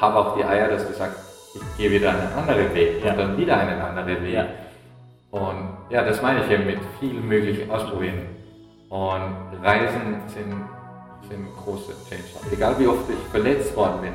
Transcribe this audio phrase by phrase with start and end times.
[0.00, 1.18] habe auch die Eier, dass du sagst,
[1.54, 3.12] ich gehe wieder einen anderen Weg ja.
[3.12, 4.34] und dann wieder einen anderen Weg.
[4.34, 4.46] Ja.
[5.30, 8.26] Und ja, das meine ich eben mit viel möglich ausprobieren.
[8.88, 10.64] Und Reisen sind,
[11.28, 12.24] sind große Change.
[12.52, 14.12] Egal wie oft ich verletzt worden bin,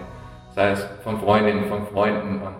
[0.55, 2.41] sei es von Freundinnen, von Freunden.
[2.41, 2.55] Und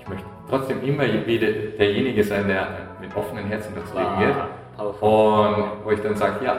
[0.00, 2.68] ich möchte trotzdem immer wieder derjenige sein, der
[3.00, 5.02] mit offenen Herzen durchs Leben ah, geht.
[5.02, 6.56] Und wo ich dann sage, ja,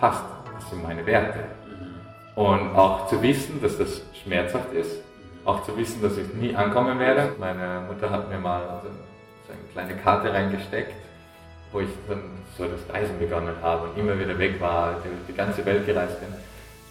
[0.00, 0.24] passt,
[0.54, 1.40] das sind meine Werte.
[1.66, 2.42] Mhm.
[2.42, 5.02] Und auch zu wissen, dass das schmerzhaft ist,
[5.44, 7.32] auch zu wissen, dass ich nie ankommen werde.
[7.38, 8.82] Meine Mutter hat mir mal
[9.46, 10.94] so eine kleine Karte reingesteckt,
[11.72, 12.22] wo ich dann
[12.56, 16.20] so das Reisen begonnen habe und immer wieder weg war, die, die ganze Welt gereist
[16.20, 16.28] bin.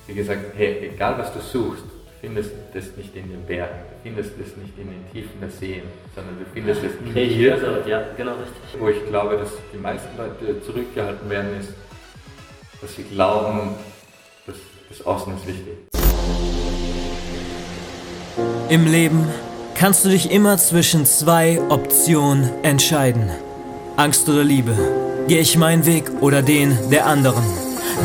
[0.07, 1.85] Sie gesagt, hey, egal was du suchst,
[2.19, 5.83] findest das nicht in den Bergen, du findest das nicht in den Tiefen der Seen,
[6.15, 7.53] sondern du findest es in dir.
[7.53, 8.79] Also, ja, genau richtig.
[8.79, 11.73] Wo ich glaube, dass die meisten Leute zurückgehalten werden, ist,
[12.81, 13.75] dass sie glauben,
[14.45, 14.55] dass
[14.89, 16.62] das Außen ist wichtig.
[18.69, 19.27] Im Leben
[19.75, 23.29] kannst du dich immer zwischen zwei Optionen entscheiden.
[23.97, 24.75] Angst oder Liebe.
[25.27, 27.43] Gehe ich meinen Weg oder den der anderen?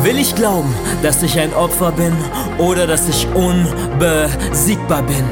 [0.02, 2.12] Will ich glauben, dass ich ein Opfer bin
[2.58, 5.24] oder dass ich unbesiegbar bin?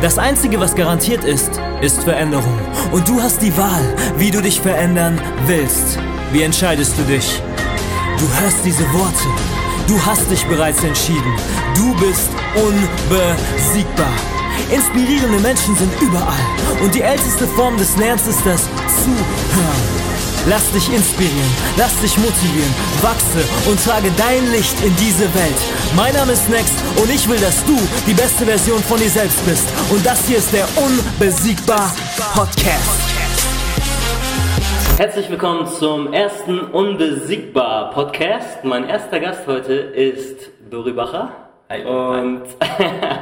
[0.00, 2.58] Das Einzige, was garantiert ist, ist Veränderung.
[2.92, 3.82] Und du hast die Wahl,
[4.16, 5.98] wie du dich verändern willst.
[6.32, 7.42] Wie entscheidest du dich?
[8.18, 9.28] Du hörst diese Worte.
[9.88, 11.34] Du hast dich bereits entschieden.
[11.74, 14.14] Du bist unbesiegbar.
[14.70, 16.40] Inspirierende Menschen sind überall.
[16.82, 18.62] Und die älteste Form des Lernens ist das
[19.02, 20.04] Zuhören.
[20.46, 25.56] Lass dich inspirieren, lass dich motivieren, wachse und trage dein Licht in diese Welt.
[25.96, 27.74] Mein Name ist Next und ich will, dass du
[28.06, 29.66] die beste Version von dir selbst bist.
[29.90, 31.90] Und das hier ist der Unbesiegbar
[32.34, 33.00] Podcast.
[34.98, 38.64] Herzlich willkommen zum ersten Unbesiegbar Podcast.
[38.64, 41.32] Mein erster Gast heute ist Dori Bacher.
[41.70, 41.84] Hi.
[41.84, 42.42] Und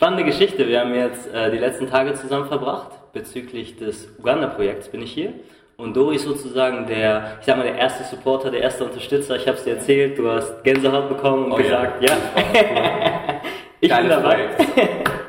[0.00, 0.66] spannende Geschichte.
[0.66, 2.88] Wir haben jetzt äh, die letzten Tage zusammen verbracht.
[3.12, 5.34] Bezüglich des Uganda-Projekts bin ich hier.
[5.76, 9.36] Und Dori ist sozusagen der, ich sag mal, der erste Supporter, der erste Unterstützer.
[9.36, 12.12] Ich habe es dir erzählt, du hast Gänsehaut bekommen und oh, gesagt, ja.
[12.14, 12.16] ja.
[13.80, 14.48] ich Geiles bin dabei.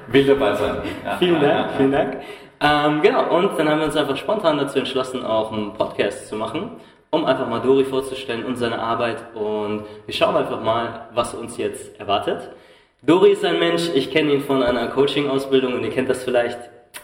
[0.07, 0.77] Will dabei sein.
[1.03, 2.17] Ja, vielen Dank, vielen Dank.
[2.61, 6.37] Ähm, genau, und dann haben wir uns einfach spontan dazu entschlossen, auch einen Podcast zu
[6.37, 6.77] machen,
[7.09, 9.17] um einfach mal Dori vorzustellen und seine Arbeit.
[9.35, 12.51] Und wir schauen einfach mal, was uns jetzt erwartet.
[13.03, 16.59] Dori ist ein Mensch, ich kenne ihn von einer Coaching-Ausbildung und ihr kennt das vielleicht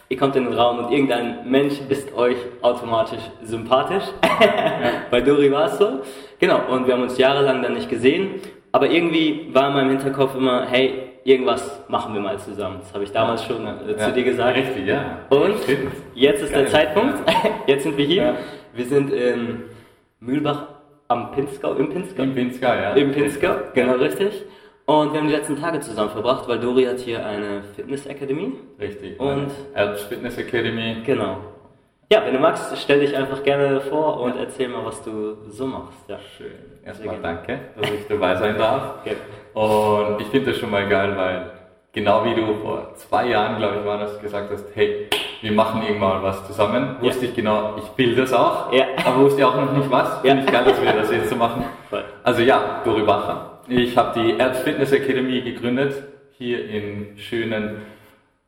[0.09, 4.03] ihr kommt in den Raum und irgendein Mensch ist euch automatisch sympathisch.
[5.11, 6.01] Bei Dori war es so.
[6.39, 8.35] Genau, und wir haben uns jahrelang dann nicht gesehen.
[8.71, 12.77] Aber irgendwie war in meinem Hinterkopf immer, hey, irgendwas machen wir mal zusammen.
[12.81, 13.97] Das habe ich damals schon äh, ja.
[13.97, 14.57] zu dir gesagt.
[14.57, 15.19] Richtig, ja.
[15.29, 15.55] Und
[16.13, 16.63] jetzt ist Geil.
[16.63, 17.17] der Zeitpunkt.
[17.67, 18.23] Jetzt sind wir hier.
[18.23, 18.35] Ja.
[18.73, 19.63] Wir sind in
[20.19, 20.67] Mühlbach
[21.07, 22.23] am Pinzgau, im Pinzgau.
[22.23, 22.93] Im Pinzgau, ja.
[22.93, 24.43] Im Pinzgau, genau richtig.
[24.89, 28.53] Und wir haben die letzten Tage zusammen verbracht, weil Dori hat hier eine Fitness Academy.
[28.79, 29.19] Richtig.
[29.19, 31.01] Und Alps Fitness Academy.
[31.05, 31.39] Genau.
[32.09, 35.67] Ja, wenn du magst, stell dich einfach gerne vor und erzähl mal, was du so
[35.67, 35.97] machst.
[36.07, 36.17] Ja.
[36.37, 36.53] Schön.
[36.85, 38.99] Erstmal danke, dass ich dabei sein darf.
[39.01, 39.17] Okay.
[39.53, 41.51] Und ich finde das schon mal geil, weil
[41.91, 45.09] genau wie du vor zwei Jahren, glaube ich, war das, gesagt hast, hey,
[45.41, 46.95] wir machen irgendwann was zusammen.
[47.01, 47.07] Ja.
[47.09, 48.85] Wusste ich genau, ich will das auch, ja.
[49.05, 50.21] aber wusste auch noch nicht was.
[50.21, 51.65] Finde ich geil, dass wir das jetzt so machen.
[52.23, 53.56] Also ja, Dori Bacher.
[53.69, 56.01] Ich habe die Erz Fitness Academy gegründet,
[56.37, 57.81] hier in schönen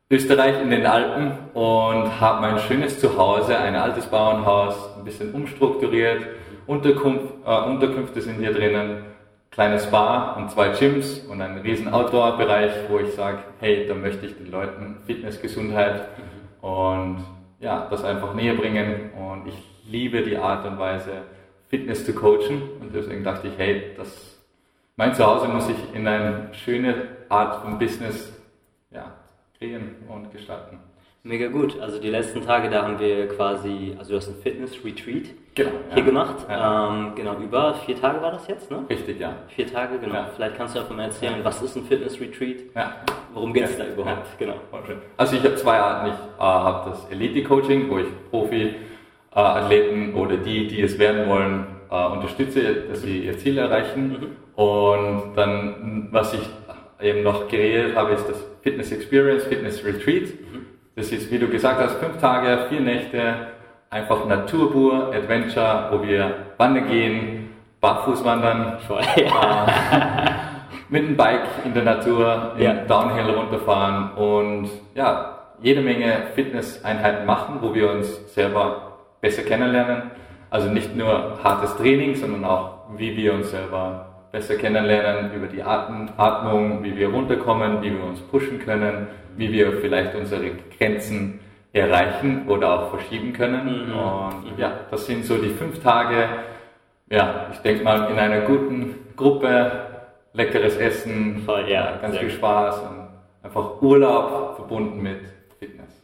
[0.08, 6.22] Österreich in den Alpen und habe mein schönes Zuhause, ein altes Bauernhaus, ein bisschen umstrukturiert.
[6.66, 9.02] Unterkunft, äh, Unterkünfte sind hier drinnen,
[9.50, 14.24] kleines Bar und zwei Gyms und ein riesen Outdoor-Bereich, wo ich sage, hey, da möchte
[14.24, 16.08] ich den Leuten Fitness, Gesundheit
[16.62, 17.18] und
[17.58, 21.12] ja, das einfach näher bringen und ich liebe die Art und Weise,
[21.68, 24.39] Fitness zu coachen und deswegen dachte ich, hey, das
[25.00, 26.94] mein Zuhause muss ich in eine schöne
[27.30, 28.38] Art von Business
[28.90, 29.10] ja,
[29.56, 30.78] kreieren und gestalten.
[31.22, 31.80] Mega gut.
[31.80, 35.98] Also die letzten Tage, da haben wir quasi, also du hast ein Fitness-Retreat genau, hier
[36.00, 36.04] ja.
[36.04, 36.46] gemacht.
[36.50, 36.90] Ja.
[36.90, 38.84] Ähm, genau, über vier Tage war das jetzt, ne?
[38.90, 39.36] Richtig, ja.
[39.48, 40.16] Vier Tage, genau.
[40.16, 40.30] Ja.
[40.36, 42.56] Vielleicht kannst du einfach mal erzählen, was ist ein Fitness-Retreat?
[42.74, 42.96] Ja.
[43.32, 44.38] Worum geht es da überhaupt?
[44.38, 44.56] Genau.
[45.16, 46.08] Also ich habe zwei Arten.
[46.08, 51.64] Ich äh, habe das Elite-Coaching, wo ich Profi-Athleten äh, oder die, die es werden wollen,
[51.90, 54.08] äh, unterstütze, dass sie ihr Ziel erreichen.
[54.08, 54.49] Mhm.
[54.60, 56.46] Und dann, was ich
[57.00, 60.34] eben noch kreiert habe, ist das Fitness Experience, Fitness Retreat.
[60.96, 63.36] Das ist, wie du gesagt hast, fünf Tage, vier Nächte,
[63.88, 67.48] einfach Naturpur, Adventure, wo wir wandern gehen,
[67.80, 69.30] barfuß wandern, äh,
[70.90, 72.84] mit dem Bike in der Natur, ja.
[72.84, 80.10] Downhill runterfahren und ja, jede Menge Fitnesseinheiten machen, wo wir uns selber besser kennenlernen.
[80.50, 85.62] Also nicht nur hartes Training, sondern auch, wie wir uns selber besser kennenlernen über die
[85.62, 91.40] Atmung, wie wir runterkommen, wie wir uns pushen können, wie wir vielleicht unsere Grenzen
[91.72, 93.88] erreichen oder auch verschieben können.
[93.88, 93.92] Mhm.
[93.92, 96.28] Und ja, das sind so die fünf Tage,
[97.08, 99.70] ja, ich denke mal in einer guten Gruppe,
[100.32, 103.08] leckeres Essen, Voll, ja, ganz viel Spaß und
[103.42, 105.20] einfach Urlaub verbunden mit
[105.58, 106.02] Fitness.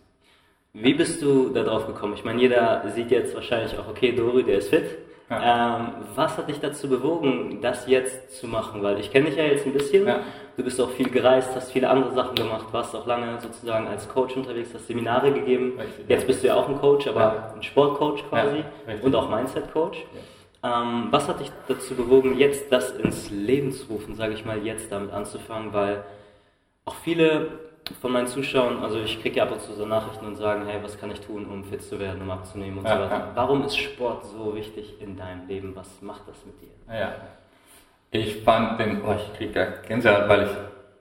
[0.73, 2.15] Wie bist du da drauf gekommen?
[2.15, 4.99] Ich meine, jeder sieht jetzt wahrscheinlich auch, okay, Dori, der ist fit.
[5.29, 5.79] Ja.
[5.79, 8.83] Ähm, was hat dich dazu bewogen, das jetzt zu machen?
[8.83, 10.07] Weil ich kenne dich ja jetzt ein bisschen.
[10.07, 10.21] Ja.
[10.57, 14.09] Du bist auch viel gereist, hast viele andere Sachen gemacht, warst auch lange sozusagen als
[14.09, 15.79] Coach unterwegs, hast Seminare gegeben.
[15.79, 17.53] Richtig, jetzt bist du ja auch ein Coach, aber ja.
[17.55, 18.65] ein Sportcoach quasi
[19.03, 19.99] und auch Mindset-Coach.
[20.63, 24.65] Ähm, was hat dich dazu bewogen, jetzt das ins Leben zu rufen, sage ich mal,
[24.65, 25.73] jetzt damit anzufangen?
[25.73, 26.05] Weil
[26.87, 27.49] auch viele
[28.01, 30.79] von meinen Zuschauern, also ich kriege ja ab und zu so Nachrichten und sagen, hey,
[30.83, 33.15] was kann ich tun, um fit zu werden, um abzunehmen und ja, so weiter.
[33.15, 33.31] Ja.
[33.35, 35.75] Warum ist Sport so wichtig in deinem Leben?
[35.75, 36.95] Was macht das mit dir?
[36.95, 37.15] Ja,
[38.11, 40.51] ich fand den, oh, ich kriege Gänsehaut, weil ich,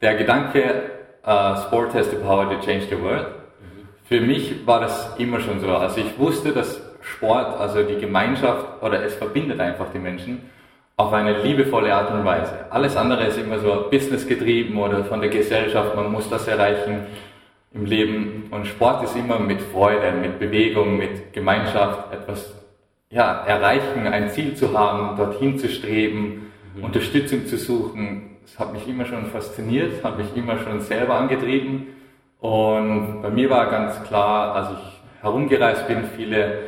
[0.02, 0.92] der Gedanke,
[1.26, 3.88] uh, Sport has the power to change the world, mhm.
[4.04, 5.68] für mich war das immer schon so.
[5.76, 10.50] Also ich wusste, dass Sport, also die Gemeinschaft oder es verbindet einfach die Menschen
[10.98, 12.66] auf eine liebevolle Art und Weise.
[12.70, 17.08] Alles andere ist immer so businessgetrieben oder von der Gesellschaft, man muss das erreichen
[17.74, 18.48] im Leben.
[18.52, 22.54] Und Sport ist immer mit Freude, mit Bewegung, mit Gemeinschaft etwas
[23.10, 26.86] ja, erreichen, ein Ziel zu haben, dorthin zu streben, mhm.
[26.86, 28.38] Unterstützung zu suchen.
[28.44, 31.88] Das hat mich immer schon fasziniert, hat mich immer schon selber angetrieben.
[32.40, 36.60] Und bei mir war ganz klar, als ich herumgereist bin, viele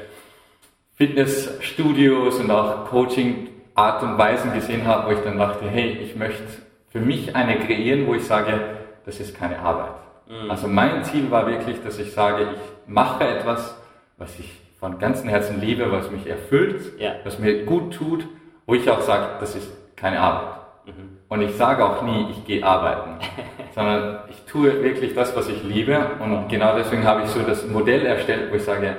[0.96, 6.16] Fitnessstudios und auch Coaching Art und Weisen gesehen habe, wo ich dann dachte, hey, ich
[6.16, 6.44] möchte
[6.90, 8.60] für mich eine kreieren, wo ich sage,
[9.06, 9.94] das ist keine Arbeit.
[10.28, 10.50] Mhm.
[10.50, 13.80] Also mein Ziel war wirklich, dass ich sage, ich mache etwas,
[14.18, 17.14] was ich von ganzem Herzen liebe, was mich erfüllt, ja.
[17.24, 18.26] was mir gut tut,
[18.66, 20.58] wo ich auch sage, das ist keine Arbeit.
[20.86, 21.18] Mhm.
[21.30, 23.20] Und ich sage auch nie, ich gehe arbeiten,
[23.76, 26.00] sondern ich tue wirklich das, was ich liebe.
[26.20, 28.96] Und genau deswegen habe ich so das Modell erstellt, wo ich sage,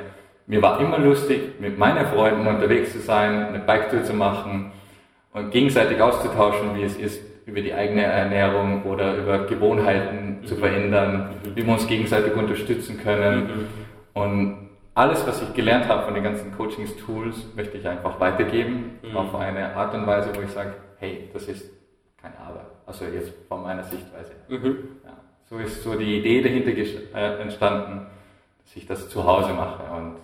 [0.48, 4.72] mir war immer lustig, mit meinen Freunden unterwegs zu sein, eine Biketour zu machen
[5.32, 11.30] und gegenseitig auszutauschen, wie es ist, über die eigene Ernährung oder über Gewohnheiten zu verändern,
[11.54, 13.68] wie wir uns gegenseitig unterstützen können.
[14.12, 19.16] Und alles, was ich gelernt habe von den ganzen Coachings-Tools, möchte ich einfach weitergeben, mhm.
[19.16, 21.70] auf eine Art und Weise, wo ich sage, hey, das ist
[22.20, 22.66] keine Arbeit.
[22.86, 24.32] Also jetzt von meiner Sichtweise.
[24.48, 24.78] Mhm.
[25.04, 25.16] Ja,
[25.48, 26.70] so ist so die Idee dahinter
[27.14, 28.06] äh, entstanden,
[28.64, 29.82] dass ich das zu Hause mache.
[29.94, 30.16] Und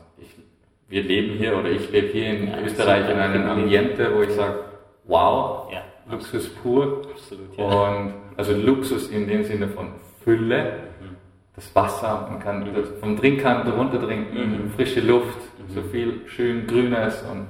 [0.89, 4.31] wir leben hier oder ich lebe hier in ja, Österreich in einem Ambiente, wo ich
[4.31, 4.61] sage,
[5.05, 7.03] wow, ja, Luxus pur.
[7.11, 7.65] Absolut, ja.
[7.65, 9.93] Und also Luxus in dem Sinne von
[10.23, 11.17] Fülle, mhm.
[11.55, 12.85] das Wasser, man kann mhm.
[13.01, 14.71] vom Trinkhahn runter trinken, mhm.
[14.71, 15.73] frische Luft, mhm.
[15.73, 17.47] so viel schön Grünes und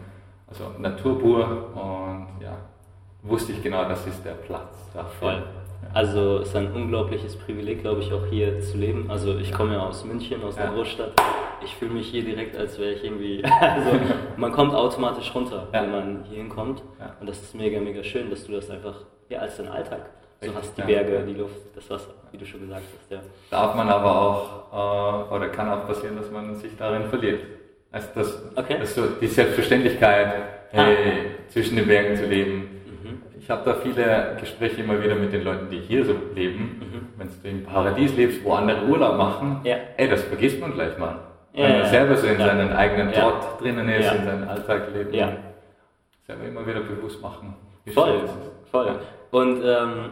[0.46, 2.56] also Natur pur und ja,
[3.22, 5.18] wusste ich genau, das ist der Platz dafür.
[5.18, 5.42] Voll.
[5.92, 9.10] Also es ist ein unglaubliches Privileg, glaube ich, auch hier zu leben.
[9.10, 11.12] Also ich komme ja aus München, aus der Großstadt
[11.64, 13.42] ich fühle mich hier direkt, als wäre ich irgendwie.
[13.60, 13.90] Also,
[14.36, 15.82] man kommt automatisch runter, ja.
[15.82, 16.82] wenn man hier hinkommt.
[16.98, 17.16] Ja.
[17.20, 18.94] Und das ist mega, mega schön, dass du das einfach
[19.28, 20.78] ja, als dein Alltag so Richtig, hast.
[20.78, 23.22] Die Berge, die Luft, das Wasser, wie du schon gesagt hast.
[23.50, 27.40] Darf man aber auch, äh, oder kann auch passieren, dass man sich darin verliert.
[27.90, 28.76] Also, das, okay.
[28.80, 30.34] das so die Selbstverständlichkeit,
[30.70, 31.50] hey, ah.
[31.50, 32.82] zwischen den Bergen zu leben.
[33.02, 33.22] Mhm.
[33.38, 36.80] Ich habe da viele Gespräche immer wieder mit den Leuten, die hier so leben.
[36.80, 37.08] Mhm.
[37.16, 41.18] Wenn du im Paradies lebst, wo andere Urlaub machen, ey, das vergisst man gleich mal
[41.54, 42.46] wenn man selber so in ja.
[42.46, 45.14] seinen eigenen Trott drinnen ist, in seinem Alltag lebt.
[45.14, 45.32] Ja.
[46.26, 47.54] Selber immer wieder bewusst machen.
[47.92, 48.28] Voll,
[48.70, 48.98] voll.
[49.30, 50.10] Und ähm,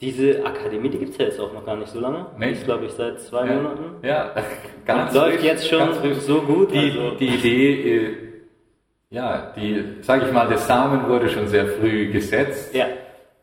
[0.00, 2.26] diese Akademie, die gibt es ja jetzt auch noch gar nicht so lange.
[2.36, 2.52] Nee.
[2.52, 4.04] ist, glaube ich, seit zwei Monaten.
[4.04, 4.32] Ja,
[4.86, 6.72] ganz Und läuft frisch, jetzt schon so gut.
[6.72, 7.10] Die, also.
[7.16, 8.16] die Idee, äh,
[9.10, 12.74] ja, die, sage ich mal, der Samen wurde schon sehr früh gesetzt.
[12.74, 12.86] Ja.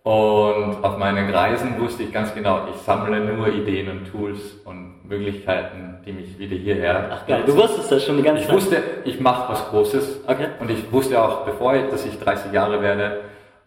[0.03, 4.88] Und auf meinen Reisen wusste ich ganz genau, ich sammle nur Ideen und Tools und
[5.09, 7.09] Möglichkeiten, die mich wieder hierher.
[7.11, 8.49] Ach geil, du wusstest das schon die ganze Zeit.
[8.49, 10.21] Ich wusste, ich mache was Großes.
[10.27, 10.47] Okay.
[10.59, 13.21] Und ich wusste auch, bevor ich, dass ich 30 Jahre werde,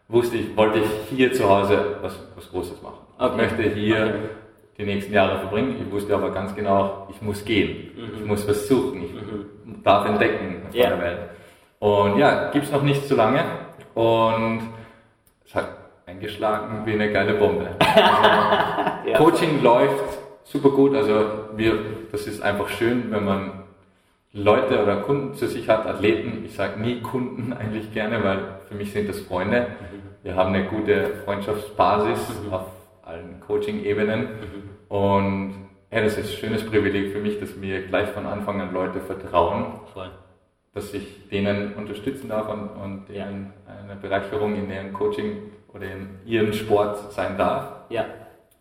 [0.09, 2.99] wusste ich, wollte ich hier zu Hause was, was Großes machen.
[3.19, 3.31] Okay.
[3.31, 4.15] Ich möchte hier okay.
[4.79, 5.77] die nächsten Jahre verbringen.
[5.85, 7.91] Ich wusste aber ganz genau, ich muss gehen.
[7.97, 8.11] Mhm.
[8.21, 9.03] Ich muss was suchen.
[9.03, 9.83] Ich mhm.
[9.83, 10.91] darf entdecken von yeah.
[10.91, 11.19] der Welt.
[11.81, 13.43] Und ja, gibt's noch nicht so lange.
[13.95, 14.61] Und
[15.45, 15.69] es hat
[16.07, 17.71] eingeschlagen wie eine geile Bombe.
[19.03, 19.19] Also, ja.
[19.19, 20.22] Coaching läuft
[20.53, 20.95] super gut.
[20.95, 21.25] Also
[21.57, 21.79] wir,
[22.11, 23.51] das ist einfach schön, wenn man
[24.33, 26.45] Leute oder Kunden zu sich hat, Athleten.
[26.45, 29.69] Ich sage nie Kunden eigentlich gerne, weil für mich sind das Freunde.
[29.69, 30.03] Mhm.
[30.23, 32.53] Wir haben eine gute Freundschaftsbasis mhm.
[32.53, 32.67] auf
[33.03, 34.29] allen Coaching-Ebenen.
[34.89, 35.55] Und
[35.91, 39.01] ja, das ist ein schönes Privileg für mich, dass mir gleich von Anfang an Leute
[39.01, 39.81] vertrauen.
[39.93, 40.11] Voll
[40.75, 45.37] dass ich denen unterstützen darf und, und denen eine Bereicherung in deren Coaching
[45.73, 47.91] oder in ihrem Sport sein darf.
[47.91, 48.07] Ja.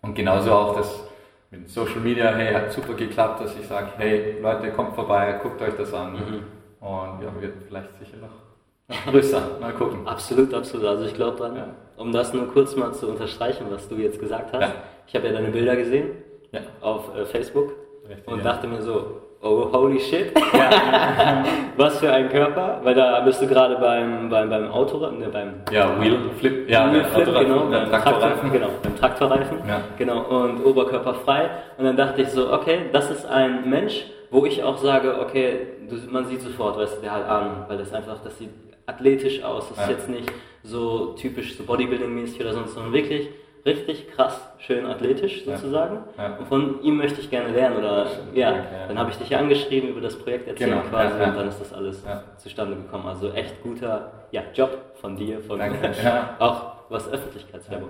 [0.02, 1.08] Und genauso auch das
[1.52, 5.62] mit Social Media, hey, hat super geklappt, dass ich sage, hey Leute, kommt vorbei, guckt
[5.62, 6.14] euch das an.
[6.14, 6.44] Mhm.
[6.80, 9.42] Und ja, wird vielleicht sicher noch, größer.
[9.60, 10.08] Mal gucken.
[10.08, 10.88] Absolut, absolut.
[10.88, 11.56] Also ich glaube dran.
[11.56, 11.68] Ja.
[11.98, 14.62] Um das nur kurz mal zu unterstreichen, was du jetzt gesagt hast.
[14.62, 14.74] Ja.
[15.06, 16.12] Ich habe ja deine Bilder gesehen
[16.52, 16.62] Ja.
[16.82, 17.74] auf äh, Facebook
[18.10, 20.34] Richtig, und dachte mir so, oh holy shit,
[21.78, 25.54] was für ein Körper, weil da bist du gerade beim, beim, beim Auto, ne, beim
[25.72, 28.40] Ja, Wheel Flip, ja, Wheel Flip, Autoreifen, genau, beim Traktorreifen.
[28.40, 29.82] Traktor, genau, beim Traktorreifen, Ja.
[29.98, 31.50] genau, und oberkörperfrei.
[31.78, 35.68] Und dann dachte ich so, okay, das ist ein Mensch, wo ich auch sage, okay,
[35.90, 38.50] du, man sieht sofort, weißt du, der hat Ahnung, weil das einfach, das sieht
[38.86, 39.92] athletisch aus, das ist Ja.
[39.92, 40.32] jetzt nicht
[40.64, 43.30] so typisch so Bodybuilding-mäßig oder sonst, sondern wirklich
[43.66, 45.56] richtig krass, schön athletisch Ja.
[45.58, 46.00] sozusagen.
[46.18, 46.36] Ja.
[46.38, 48.64] Und von ihm möchte ich gerne lernen oder ja, ja.
[48.88, 51.30] dann habe ich dich angeschrieben über das Projekt erzählt Genau, quasi ja, ja.
[51.30, 52.24] und dann ist das alles Ja.
[52.38, 53.06] zustande gekommen.
[53.08, 56.36] Also echt guter ja, Job von dir, von ja.
[56.40, 57.90] auch was Öffentlichkeitswerbung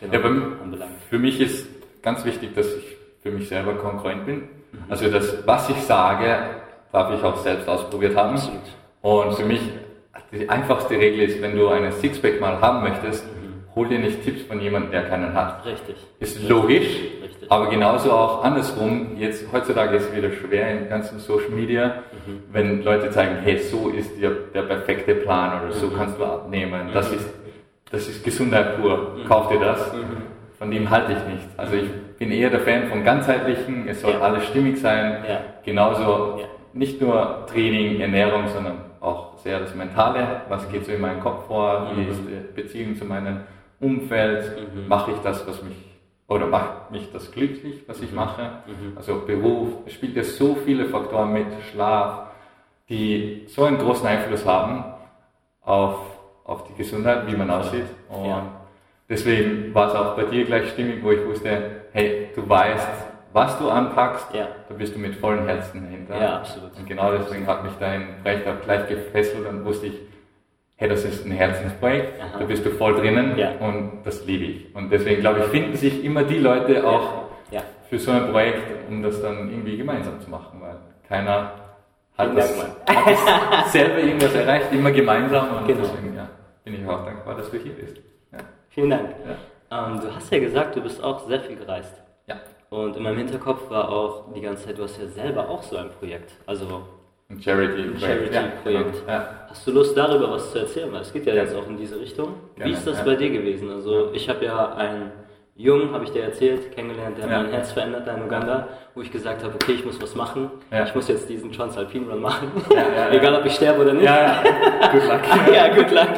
[0.00, 0.20] genau, Ja,
[0.62, 0.92] anbelangt.
[1.08, 1.66] für mich ist
[2.02, 4.36] ganz wichtig, dass ich für mich selber konkurrent bin.
[4.72, 4.84] Mhm.
[4.88, 6.36] Also das, was ich sage,
[6.90, 8.34] darf ich auch selbst ausprobiert haben.
[8.34, 8.60] Absolut.
[9.02, 9.60] Und für mich,
[10.32, 13.41] die einfachste Regel ist, wenn du einen Sixpack mal haben möchtest, Mhm.
[13.74, 15.64] Hol dir nicht Tipps von jemandem, der keinen hat.
[15.64, 15.96] Richtig.
[16.20, 17.50] Ist logisch, Richtig.
[17.50, 19.16] aber genauso auch andersrum.
[19.16, 22.42] Jetzt heutzutage ist es wieder schwer im ganzen Social Media, Mhm.
[22.52, 25.94] wenn Leute zeigen, hey, so ist der, der perfekte Plan oder so Mhm.
[25.96, 26.90] kannst du abnehmen.
[26.92, 27.28] Das ist,
[27.90, 29.16] das ist Gesundheit pur.
[29.28, 29.92] Kauf dir das.
[29.94, 30.00] Mhm.
[30.58, 31.48] Von dem halte ich nichts.
[31.58, 33.88] Also ich bin eher der Fan vom ganzheitlichen.
[33.88, 34.20] Es soll Ja.
[34.20, 35.24] alles stimmig sein.
[35.28, 35.40] Ja.
[35.64, 36.44] Genauso Ja.
[36.72, 40.42] nicht nur Training, Ernährung, sondern auch sehr das Mentale.
[40.48, 41.88] Was geht so in meinem Kopf vor?
[41.96, 42.10] Wie Mhm.
[42.10, 43.40] ist die Beziehung zu meinem
[43.82, 44.74] Umfeld?
[44.74, 44.88] Mhm.
[44.88, 45.76] Mache ich das, was mich
[46.28, 48.42] oder macht mich das glücklich, was ich mache?
[48.66, 48.96] Mhm.
[48.96, 52.28] Also Beruf, es spielt ja so viele Faktoren mit, Schlaf,
[52.88, 54.84] die so einen großen Einfluss haben
[55.62, 55.98] auf,
[56.44, 57.84] auf die Gesundheit, wie man aussieht.
[58.08, 58.42] Und Ja.
[59.08, 62.88] deswegen war es auch bei dir gleich stimmig, wo ich wusste, hey, du weißt,
[63.34, 64.48] was du anpackst, Ja.
[64.68, 66.20] da bist du mit vollem Herzen dahinter.
[66.20, 66.76] Ja, absolut.
[66.78, 69.94] Und genau deswegen hat mich dein Projekt auch gleich gefesselt und wusste ich,
[70.82, 72.38] hey, das ist ein Herzensprojekt, Aha.
[72.40, 73.52] da bist du voll drinnen Ja.
[73.60, 74.74] und das liebe ich.
[74.74, 77.62] Und deswegen glaube ich, finden sich immer die Leute auch Ja.
[77.88, 80.76] für so ein Projekt, um das dann irgendwie gemeinsam zu machen, weil
[81.08, 81.52] keiner
[82.18, 83.06] hat, das, hat
[83.64, 85.82] das selber irgendwas erreicht, immer gemeinsam und Genau.
[85.82, 86.28] deswegen ja,
[86.64, 87.98] bin ich auch dankbar, dass du hier bist.
[88.32, 88.38] Ja.
[88.70, 89.08] Vielen Dank.
[89.70, 91.94] Ähm, du hast ja gesagt, du bist auch sehr viel gereist.
[92.26, 92.36] ja.
[92.70, 95.76] Und in meinem Hinterkopf war auch die ganze Zeit, du hast ja selber auch so
[95.76, 96.32] ein Projekt.
[96.46, 96.82] Also
[97.32, 98.00] Ein Charity-Projekt.
[98.34, 99.02] Charity-Projekt.
[99.08, 99.28] Ja, genau.
[99.48, 100.92] Hast du Lust darüber was zu erzählen?
[100.92, 102.34] Weil es geht ja jetzt auch in diese Richtung.
[102.56, 103.04] Gerne, Wie ist das ja.
[103.04, 103.70] bei dir gewesen?
[103.70, 105.10] Also ich habe ja einen
[105.56, 107.42] Jungen, habe ich dir erzählt, kennengelernt, der Ja.
[107.42, 110.50] mein Herz verändert hat in Uganda, wo ich gesagt habe, okay, ich muss was machen.
[110.70, 110.84] Ja.
[110.84, 112.50] Ich muss jetzt diesen Transalpine Run machen.
[112.70, 113.10] Ja, ja, ja.
[113.12, 114.04] Egal, ob ich sterbe oder nicht.
[114.04, 114.42] ja, ja.
[114.92, 115.20] Good luck.
[115.54, 116.08] ja, gut luck.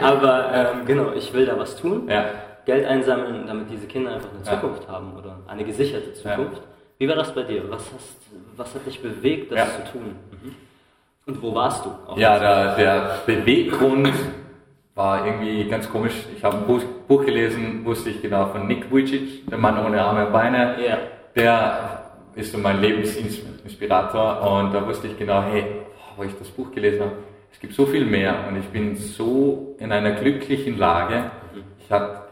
[0.00, 2.08] Aber ähm, genau, ich will da was tun.
[2.08, 2.26] Ja.
[2.64, 4.52] Geld einsammeln, damit diese Kinder einfach eine Ja.
[4.60, 6.36] Zukunft haben oder eine gesicherte Ja.
[6.36, 6.62] Zukunft.
[6.98, 7.62] Wie war das bei dir?
[7.68, 8.16] Was, hast,
[8.56, 9.66] was hat dich bewegt, das Ja.
[9.84, 10.14] zu tun?
[10.30, 10.54] Mhm.
[11.26, 11.90] Und wo warst du?
[12.06, 14.12] Auch Ja, der, der Beweggrund
[14.94, 16.12] war irgendwie ganz komisch.
[16.36, 20.02] Ich habe ein Buch, Buch gelesen, wusste ich genau von Nick Vujicic, der Mann ohne
[20.02, 20.76] Arme und Beine.
[20.86, 20.98] Ja.
[21.34, 22.04] Der
[22.34, 25.64] ist so mein Lebensinspirator und da wusste ich genau, hey,
[26.16, 27.12] wo ich das Buch gelesen habe,
[27.52, 31.30] es gibt so viel mehr und ich bin so in einer glücklichen Lage.
[31.78, 32.22] Ich hatte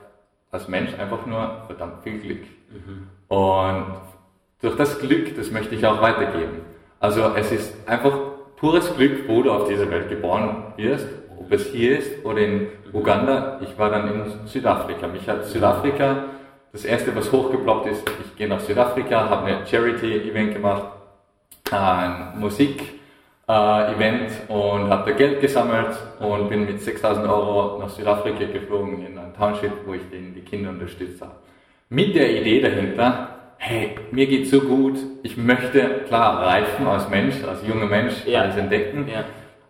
[0.50, 2.42] als Mensch einfach nur verdammt viel Glück.
[3.28, 3.86] Und
[4.60, 6.60] durch das Glück, das möchte ich auch weitergeben.
[7.00, 8.12] Also es ist einfach
[8.62, 12.68] pures Glück, wo du auf dieser Welt geboren wirst, ob es hier ist oder in
[12.92, 13.58] Uganda.
[13.60, 15.08] Ich war dann in Südafrika.
[15.08, 16.26] Mich hat Südafrika,
[16.70, 20.84] das erste, was hochgeploppt ist, ich gehe nach Südafrika, habe eine Charity-Event gemacht,
[21.72, 29.04] ein Musik-Event und habe da Geld gesammelt und bin mit 6000 Euro nach Südafrika geflogen
[29.04, 31.32] in ein Township, wo ich den, die Kinder unterstützt habe.
[31.88, 37.36] Mit der Idee dahinter, hey, mir geht's so gut, ich möchte klar reifen als Mensch,
[37.48, 38.40] als junger Mensch, Ja.
[38.42, 39.24] alles entdecken, Ja.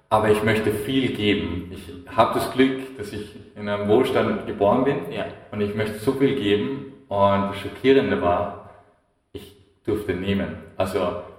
[0.09, 1.71] aber ich möchte viel geben.
[1.73, 5.27] Ich habe das Glück, dass ich in einem Wohlstand geboren bin Ja.
[5.51, 6.87] und ich möchte so viel geben.
[7.09, 8.71] Und das Schockierende war,
[9.35, 10.57] ich durfte nehmen.
[10.79, 10.99] Also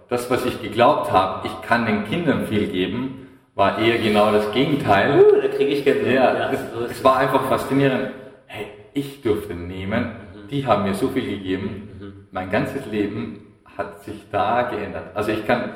[0.10, 4.52] das, was ich geglaubt habe, ich kann den Kindern viel geben, war eher genau das
[4.52, 5.20] Gegenteil.
[5.20, 6.14] Uh, da kriege ich Gänsehaut.
[6.14, 8.12] Ja, so es, ist es war einfach faszinierend.
[8.46, 10.48] Hey, ich durfte nehmen, Mhm.
[10.52, 11.90] die haben mir so viel gegeben.
[12.34, 15.16] Mein ganzes Leben hat sich da geändert.
[15.16, 15.70] Also ich kann,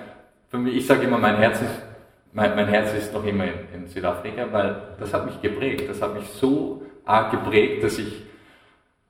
[0.50, 1.84] für mich, ich sage immer, mein Herz ist,
[2.34, 5.88] mein, mein Herz ist noch immer in, in Südafrika, weil das hat mich geprägt.
[5.88, 8.24] Das hat mich so arg geprägt, dass ich,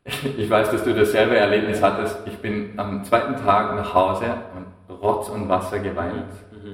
[0.38, 2.20] ich weiß, dass du dasselbe Erlebnis hattest.
[2.26, 6.26] Ich bin am zweiten Tag nach Hause und Rotz und Wasser geweint.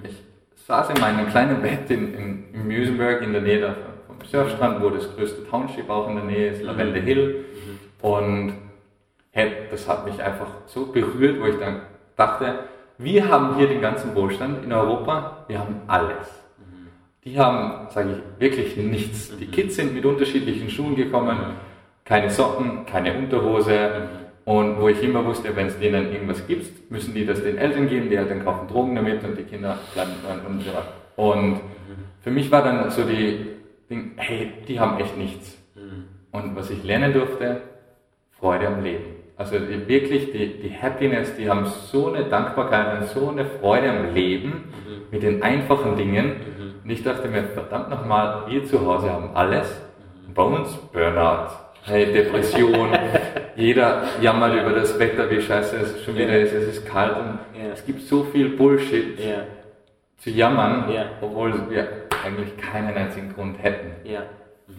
[0.03, 0.23] Ich
[0.65, 4.81] saß in meinem kleinen Bett in, in, in Musenberg in der Nähe davon vom Surfstrand,
[4.81, 7.45] wo das größte Township auch in der Nähe ist, Lavender Hill.
[8.01, 8.53] Und
[9.33, 11.81] hey, das hat mich einfach so berührt, wo ich dann
[12.15, 12.59] dachte,
[12.97, 16.43] wir haben hier den ganzen Wohlstand in Europa, wir haben alles.
[17.25, 19.35] Die haben, sage ich, wirklich nichts.
[19.37, 21.37] Die Kids sind mit unterschiedlichen Schuhen gekommen,
[22.05, 24.09] keine Socken, keine Unterhose.
[24.45, 27.87] Und wo ich immer wusste, wenn es denen irgendwas gibt, müssen die das den Eltern
[27.87, 30.11] geben, die Eltern kaufen Drogen damit und die Kinder bleiben
[30.45, 30.93] und so weiter.
[31.15, 31.61] Und
[32.21, 33.47] für mich war dann so die
[33.89, 35.57] Ding, hey, die haben echt nichts.
[36.31, 37.61] Und was ich lernen durfte,
[38.31, 39.12] Freude am Leben.
[39.35, 43.89] Also die, wirklich die, die Happiness, die haben so eine Dankbarkeit und so eine Freude
[43.89, 44.65] am Leben
[45.11, 46.35] mit den einfachen Dingen.
[46.83, 49.81] Und ich dachte mir, verdammt nochmal, wir zu Hause haben alles.
[50.35, 51.47] Bei uns Burnout,
[51.83, 52.89] hey, Depression,
[53.55, 57.39] jeder jammert über das Wetter, wie scheiße es schon wieder ist, es ist kalt und
[57.59, 57.69] Ja.
[57.73, 59.43] es gibt so viel Bullshit Ja,
[60.17, 61.05] zu jammern, Ja.
[61.21, 61.87] obwohl wir
[62.25, 63.91] eigentlich keinen einzigen Grund hätten.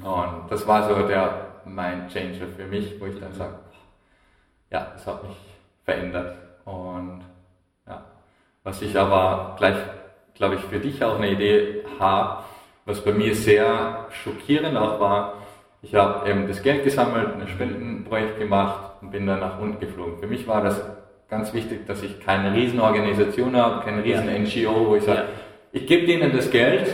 [0.02, 3.54] Und das war so der Mind Changer für mich, wo ich dann sage,
[4.74, 5.36] ja, das hat mich
[5.84, 6.34] verändert.
[6.64, 7.20] Und
[7.86, 8.04] ja,
[8.64, 9.76] was ich aber gleich,
[10.34, 12.42] glaube ich, für dich auch eine Idee habe,
[12.84, 15.34] was bei mir sehr schockierend auch war,
[15.80, 20.18] ich habe eben das Geld gesammelt, ein Spendenprojekt gemacht und bin dann nach unten geflogen.
[20.18, 20.82] Für mich war das
[21.28, 25.24] ganz wichtig, dass ich keine Riesenorganisation habe, keine riesen NGO, wo ich sage, Ja.
[25.72, 26.86] ich gebe denen das Geld,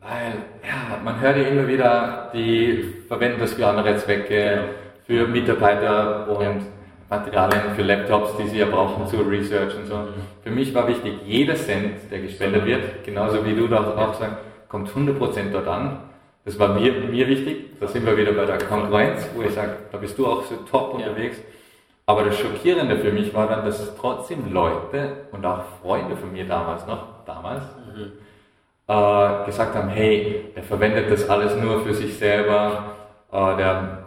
[0.00, 4.64] weil, ja, man hört ja immer wieder, die verwenden das für andere Zwecke,
[5.06, 6.77] für Mitarbeiter und Ja.
[7.10, 10.08] Materialien für Laptops, die sie ja brauchen zur Research und so.
[10.42, 14.36] Für mich war wichtig, jeder Cent, der gespendet wird, genauso wie du da auch sagst,
[14.68, 16.00] kommt 100% dort an.
[16.44, 17.78] Das war mir, mir wichtig.
[17.80, 20.56] Da sind wir wieder bei der Konkurrenz, wo ich sage, da bist du auch so
[20.70, 21.38] top unterwegs.
[22.06, 26.32] Aber das Schockierende für mich war dann, dass es trotzdem Leute und auch Freunde von
[26.32, 27.64] mir damals noch, damals,
[28.86, 32.94] äh, gesagt haben, hey, der verwendet das alles nur für sich selber,
[33.30, 33.98] äh, der,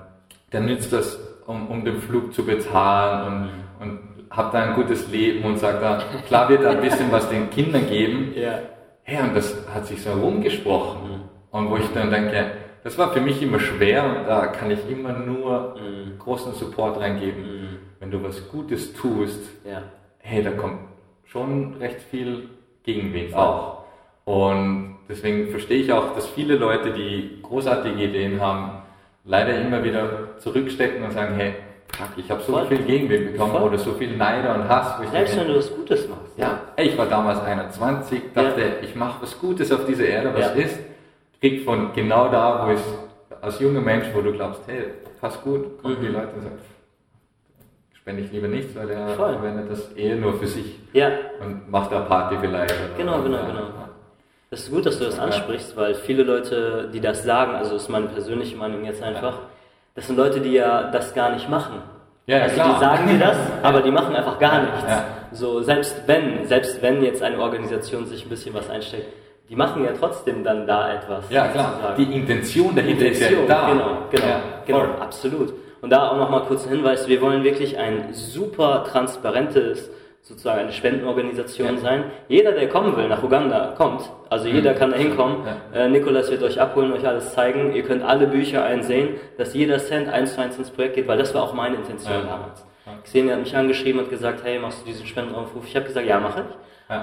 [0.51, 1.19] der nützt das,
[1.51, 5.81] um, um den Flug zu bezahlen und, und hat da ein gutes Leben und sagt
[5.83, 8.59] da, klar wird er ein bisschen was den Kindern geben, Ja.
[9.03, 11.21] hey, und das hat sich so rumgesprochen.
[11.51, 12.51] Und wo ich dann denke,
[12.83, 15.75] das war für mich immer schwer und da kann ich immer nur
[16.17, 17.43] großen Support reingeben.
[17.99, 19.83] Wenn du was Gutes tust, Ja.
[20.19, 20.79] hey, da kommt
[21.25, 22.49] schon recht viel
[22.83, 23.83] Gegenwind auch.
[24.25, 28.80] Und deswegen verstehe ich auch, dass viele Leute, die großartige Ideen haben,
[29.25, 31.53] leider immer wieder zurückstecken und sagen, hey,
[32.15, 32.67] ich habe so Voll.
[32.67, 33.61] viel Gegenwind bekommen Voll.
[33.63, 34.95] oder so viel Neider und Hass.
[35.11, 36.37] Selbst wenn du was Gutes machst.
[36.37, 40.61] ja, ich war damals 21, dachte, ich mache was Gutes auf dieser Erde, was Ja.
[40.63, 40.79] ist,
[41.39, 42.79] krieg von genau da, wo ich
[43.41, 44.85] als junger Mensch, wo du glaubst, hey,
[45.19, 46.13] passt gut, kommen die Mhm.
[46.13, 46.59] Leute und sagen,
[47.93, 49.33] spende ich lieber nichts, weil er Voll.
[49.33, 51.09] verwendet das eher nur für sich Ja,
[51.41, 52.73] und macht da Party vielleicht.
[52.97, 53.45] Genau, genau, Ja.
[53.45, 53.61] genau.
[54.51, 57.87] Das ist gut, dass du das ansprichst, weil viele Leute, die das sagen, also ist
[57.87, 59.39] meine persönliche Meinung jetzt einfach,
[59.95, 61.81] das sind Leute, die ja das gar nicht machen.
[62.25, 62.73] Ja, ja, also klar.
[62.73, 64.83] die sagen dir das, aber die machen einfach gar nichts.
[64.85, 65.05] Ja.
[65.31, 69.07] So, selbst wenn, selbst wenn jetzt eine Organisation sich ein bisschen was einsteckt,
[69.47, 71.29] die machen ja trotzdem dann da etwas.
[71.29, 72.05] Ja, klar, sozusagen.
[72.05, 73.69] die Intention dahinter Intention, ist ja da.
[73.71, 75.53] genau, genau, Ja, genau, absolut.
[75.81, 79.89] Und da auch nochmal kurz ein Hinweis, wir wollen wirklich ein super transparentes,
[80.21, 81.81] sozusagen eine Spendenorganisation Ja.
[81.81, 82.03] sein.
[82.27, 84.01] Jeder, der kommen will nach Uganda, kommt.
[84.29, 85.37] Also jeder kann da hinkommen.
[85.73, 85.81] Ja.
[85.85, 87.73] Äh, Nikolas wird euch abholen, euch alles zeigen.
[87.73, 91.17] Ihr könnt alle Bücher einsehen, dass jeder Cent eins zu eins ins Projekt geht, weil
[91.17, 92.21] das war auch meine Intention Ja.
[92.21, 92.65] damals.
[93.03, 95.65] Xenia hat mich angeschrieben und gesagt, hey, machst du diesen Spendenaufruf?
[95.67, 96.55] Ich habe gesagt, ja, mache ich.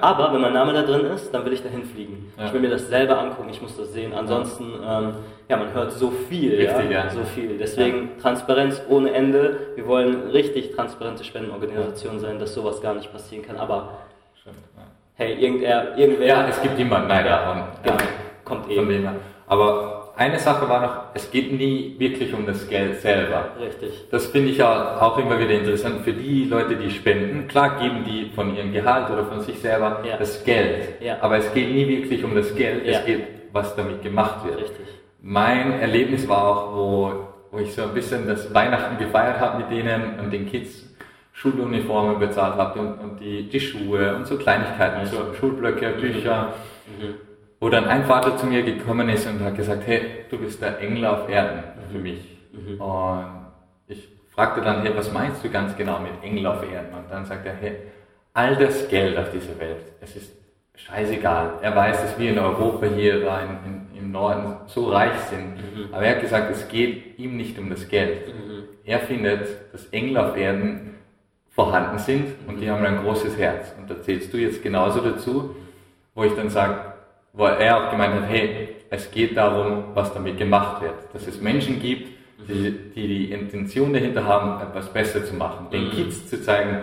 [0.03, 2.31] Aber wenn mein Name da drin ist, dann will ich dahin fliegen.
[2.45, 4.13] Ich will mir das selber angucken, ich muss das sehen.
[4.13, 5.15] Ansonsten, ähm,
[5.49, 7.11] ja, man hört so viel, Richtig, ja, ja.
[7.11, 7.57] so viel.
[7.59, 9.59] Deswegen Transparenz ohne Ende.
[9.77, 13.57] Wir wollen richtig transparente Spendenorganisation sein, dass sowas gar nicht passieren kann.
[13.57, 13.99] Aber
[14.41, 14.83] Stimmt, ja.
[15.15, 17.31] hey, irgendwer, irgendwer, Ja, es gibt Neider.
[17.31, 17.97] Ja, und, genau.
[17.97, 18.05] ja.
[18.45, 18.91] kommt eben.
[18.91, 19.15] her.
[19.47, 23.51] Aber eine Sache war noch, es geht nie wirklich um das Geld selber.
[23.61, 24.09] Richtig.
[24.11, 27.47] Das finde ich ja auch immer wieder interessant für die Leute, die spenden.
[27.49, 30.17] Klar geben die von ihrem Gehalt oder von sich selber Ja.
[30.19, 31.01] das Geld.
[31.01, 31.19] Ja.
[31.21, 32.99] Aber es geht nie wirklich um das Geld, Ja.
[32.99, 34.59] es geht, was damit gemacht wird.
[34.61, 34.87] Richtig.
[35.31, 37.12] Mein Erlebnis war auch, wo,
[37.51, 40.87] wo ich so ein bisschen das Weihnachten gefeiert habe mit denen und den Kids
[41.35, 46.55] Schuluniformen bezahlt habe und, und die, die Schuhe und so Kleinigkeiten, so Schulblöcke, Bücher.
[47.61, 50.81] Wo dann ein Vater zu mir gekommen ist und hat gesagt, hey, du bist der
[50.81, 51.62] Engel auf Erden
[51.93, 52.38] für mich.
[52.79, 53.27] Und
[53.87, 56.95] ich fragte dann, hey, was meinst du ganz genau mit Engel auf Erden?
[56.95, 57.77] Und dann sagt er, hey,
[58.33, 60.38] all das Geld auf dieser Welt, es ist
[60.87, 61.55] scheißegal.
[61.62, 65.55] Er weiß, dass wir in Europa hier da in, im Norden so reich sind.
[65.93, 68.33] Aber er hat gesagt, es geht ihm nicht um das Geld.
[68.85, 70.95] Er findet, dass Engel auf Erden
[71.51, 73.75] vorhanden sind und die haben ein großes Herz.
[73.79, 75.55] Und da zählst du jetzt genauso dazu,
[76.14, 76.81] wo ich dann sage,
[77.33, 80.95] wo er auch gemeint hat, hey, es geht darum, was damit gemacht wird.
[81.12, 82.09] Dass es Menschen gibt,
[82.49, 85.67] die die, die Intention dahinter haben, etwas besser zu machen.
[85.71, 85.91] Den Mhm.
[85.91, 86.79] Kids zu zeigen,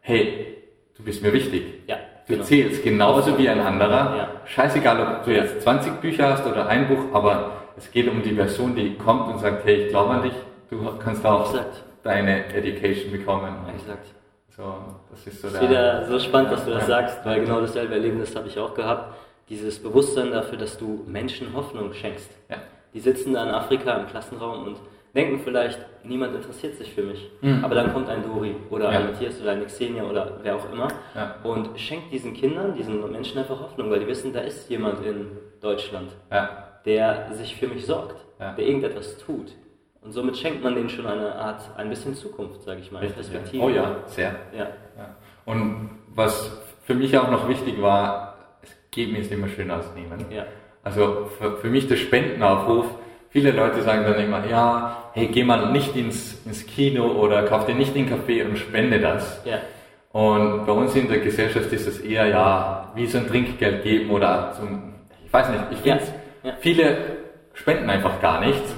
[0.00, 0.56] hey,
[0.96, 1.62] du bist mir wichtig.
[1.86, 1.96] Ja,
[2.30, 2.44] genau.
[2.44, 4.16] zählst genauso wie ein anderer.
[4.16, 4.28] Ja.
[4.46, 8.32] Scheißegal, ob du jetzt 20 Bücher hast oder ein Buch, aber es geht um die
[8.32, 10.32] Person, die kommt und sagt, hey, ich glaube an dich,
[10.70, 11.82] du kannst auch Exakt.
[12.02, 13.54] deine Education bekommen.
[13.74, 14.06] Exakt.
[14.56, 14.74] So,
[15.10, 15.70] das ist so Das ist der.
[15.70, 16.88] wieder so spannend, dass du das Ja.
[16.88, 19.14] sagst, weil genau dasselbe Erlebnis habe ich auch gehabt.
[19.48, 22.30] Dieses Bewusstsein dafür, dass du Menschen Hoffnung schenkst.
[22.48, 22.56] Ja.
[22.94, 24.76] Die sitzen da in Afrika im Klassenraum und
[25.14, 27.30] denken vielleicht, niemand interessiert sich für mich.
[27.40, 27.64] Mhm.
[27.64, 28.98] Aber dann kommt ein Dori oder Ja.
[29.00, 31.36] ein Matthias oder eine Xenia oder wer auch immer Ja.
[31.42, 35.26] und schenkt diesen Kindern, diesen Menschen einfach Hoffnung, weil die wissen, da ist jemand in
[35.60, 36.48] Deutschland, Ja.
[36.84, 39.52] der sich für mich sorgt, der irgendetwas tut.
[40.02, 43.16] Und somit schenkt man denen schon eine Art, ein bisschen Zukunft, sage ich mal, Richtig,
[43.16, 43.62] Perspektive.
[43.64, 44.34] Oh ja, sehr.
[44.56, 44.68] Ja.
[45.44, 50.24] Und was für mich auch noch wichtig war, es geben ist immer schön ausnehmen.
[50.30, 50.44] Ja.
[50.82, 52.86] Also für, für mich der Spendenaufruf,
[53.30, 57.66] viele Leute sagen dann immer, ja, hey, geh mal nicht ins, ins Kino oder kauf
[57.66, 59.40] dir nicht den Kaffee und spende das.
[59.44, 59.58] Ja.
[60.12, 64.10] Und bei uns in der Gesellschaft ist es eher, ja, wie so ein Trinkgeld geben
[64.10, 66.12] oder zum, ich weiß nicht, ich Ja, finde,
[66.42, 66.52] ja.
[66.60, 66.98] viele
[67.54, 68.74] spenden einfach gar nichts,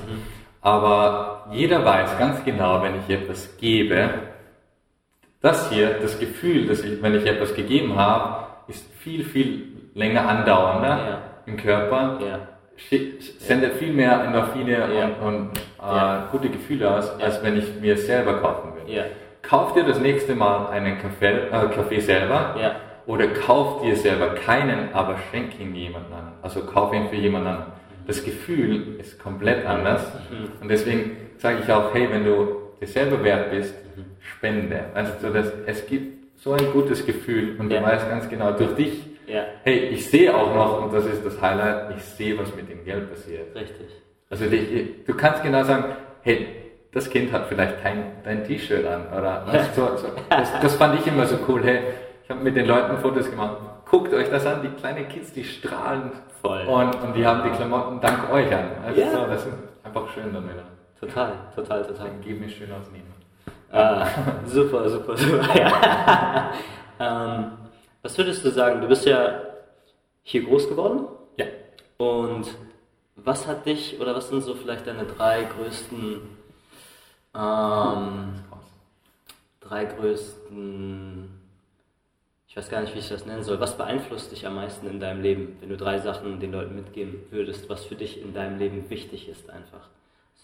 [0.61, 4.11] aber jeder weiß ganz genau, wenn ich etwas gebe,
[5.41, 10.29] das hier, das Gefühl, dass ich, wenn ich etwas gegeben habe, ist viel, viel länger
[10.29, 11.19] andauernder Ja.
[11.47, 12.39] im Körper, Ja.
[13.39, 15.07] Sendet viel mehr Endorphine Ja.
[15.07, 18.73] und, und äh, gute Gefühle aus, als wenn ich mir selber kaufen.
[18.87, 19.05] Ja.
[19.43, 22.55] Kauf dir das nächste Mal einen Kaffee, äh, Kaffee selber
[23.07, 26.33] oder kauf dir selber keinen, aber schenk ihn jemand an.
[26.43, 27.67] Also kauf ihn für jemand an.
[28.07, 30.03] Das Gefühl ist komplett anders
[30.61, 32.49] und deswegen sage ich auch, hey, wenn du
[32.81, 33.75] dir selber wert bist,
[34.21, 34.81] spende.
[34.95, 37.81] Also so, dass es gibt so ein gutes Gefühl und Ja.
[37.81, 39.45] du weißt ganz genau durch dich, Ja.
[39.63, 42.85] hey, ich sehe auch noch, und das ist das Highlight, ich sehe, was mit dem
[42.85, 43.55] Geld passiert.
[43.55, 43.87] Richtig.
[44.31, 45.85] Also die, du kannst genau sagen,
[46.23, 46.49] hey,
[46.93, 50.09] das Kind hat vielleicht kein dein T-Shirt an oder weißt, so, so.
[50.29, 51.63] Das, das fand ich immer so cool.
[51.65, 51.81] Hey,
[52.25, 53.59] ich habe mit den Leuten Fotos gemacht.
[53.91, 56.63] Guckt euch das an, die kleinen Kids, die strahlen Voll.
[56.67, 58.71] und, und die haben die Klamotten dank euch an.
[58.87, 59.11] Also Ja.
[59.11, 59.53] so, das ist
[59.85, 60.65] einfach schön dann wieder.
[61.01, 62.07] Total, total, total.
[62.09, 63.13] Dann geben wir schön ausnehmen.
[63.71, 64.07] Ah,
[64.47, 65.59] super, super, super.
[65.59, 66.53] Ja.
[67.01, 67.45] ähm,
[68.03, 68.81] was würdest du sagen?
[68.81, 69.41] Du bist ja
[70.23, 71.07] hier groß geworden
[71.39, 71.47] Ja.
[71.99, 72.47] und
[73.17, 76.21] was hat dich oder was sind so vielleicht deine drei größten,
[77.35, 78.35] ähm,
[79.61, 81.29] drei größten,
[82.49, 83.61] ich weiß gar nicht, wie ich das nennen soll.
[83.61, 87.23] Was beeinflusst dich am meisten in deinem Leben, wenn du drei Sachen den Leuten mitgeben
[87.31, 89.89] würdest, was für dich in deinem Leben wichtig ist einfach?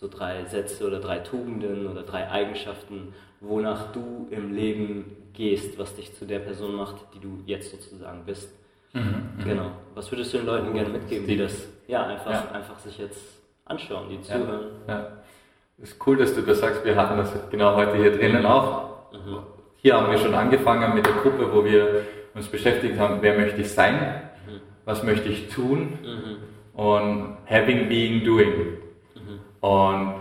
[0.01, 5.97] So drei Sätze oder drei Tugenden oder drei Eigenschaften, wonach du im Leben gehst, was
[5.97, 8.49] dich zu der Person macht, die du jetzt sozusagen bist.
[9.45, 9.73] Genau.
[9.95, 12.51] Was würdest du den Leuten gerne mitgeben, die das ja einfach, Ja.
[12.53, 13.21] einfach sich jetzt
[13.65, 14.23] anschauen, die Ja.
[14.23, 14.67] zuhören?
[14.87, 15.07] Ja.
[15.83, 16.85] Es ist cool, dass du das sagst.
[16.85, 19.13] Wir hatten das genau heute hier drinnen auch.
[19.13, 19.39] Mhm.
[19.79, 22.03] Hier haben wir schon angefangen mit der Gruppe, wo wir
[22.35, 24.61] uns beschäftigt haben, wer möchte ich sein, Mhm.
[24.85, 25.99] was möchte ich tun
[26.75, 28.79] und having, being, doing.
[29.61, 30.15] Und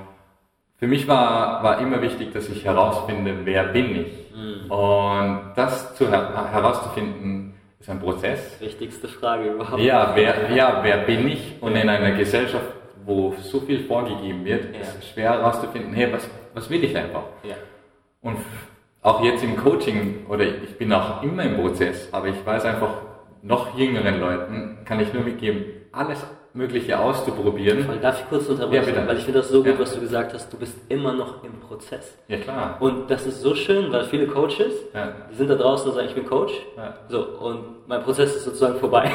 [0.77, 4.31] für mich war, war immer wichtig, dass ich herausfinde, wer bin ich.
[4.35, 4.71] Mhm.
[4.71, 8.59] Und das zu, her herauszufinden, ist ein Prozess.
[8.59, 9.81] Wichtigste Frage überhaupt.
[9.81, 11.55] Ja, wer, ja, wer bin ich?
[11.61, 12.65] Und in einer Gesellschaft,
[13.05, 14.81] wo so viel vorgegeben wird, Ja.
[14.81, 17.23] ist es schwer herauszufinden, hey, was, was will ich einfach?
[17.43, 17.55] Ja.
[18.21, 18.37] Und
[19.01, 22.89] auch jetzt im Coaching, oder ich bin auch immer im Prozess, aber ich weiß einfach,
[23.41, 26.25] noch jüngeren Leuten kann ich nur mitgeben, alles
[26.57, 27.83] Mögliche auszuprobieren.
[27.83, 28.85] Voll, darf ich kurz Ja, unterbrechen?
[28.95, 29.07] bitte.
[29.07, 29.79] weil ich finde das so gut, Ja.
[29.79, 30.51] was du gesagt hast.
[30.51, 32.17] Du bist immer noch im Prozess.
[32.27, 32.77] Ja, klar.
[32.79, 35.09] Und das ist so schön, weil viele Coaches, Ja.
[35.31, 36.53] die sind da draußen und sagen, ich bin Coach.
[36.75, 36.95] Ja.
[37.09, 39.09] So, und mein Prozess ist sozusagen vorbei.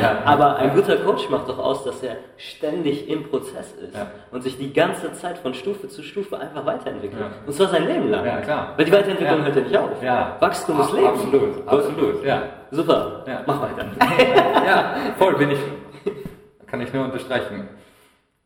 [0.00, 0.18] ja.
[0.24, 4.06] Aber ein guter Coach macht doch aus, dass er ständig im Prozess ist Ja.
[4.32, 7.20] und sich die ganze Zeit von Stufe zu Stufe einfach weiterentwickelt.
[7.20, 7.28] Ja.
[7.46, 8.24] Und zwar sein Leben lang.
[8.24, 8.72] Ja, klar.
[8.76, 9.44] Weil die Weiterentwicklung Ja.
[9.44, 10.02] hört ja nicht auf.
[10.02, 10.36] Ja.
[10.40, 11.06] Wachstum ist Leben.
[11.08, 12.42] Absolut, absolut, ja.
[12.70, 13.22] Super.
[13.26, 13.42] Ja.
[13.46, 13.84] Mach weiter.
[14.66, 15.58] Ja, voll, bin ich,
[16.74, 17.68] kann ich nur unterstreichen.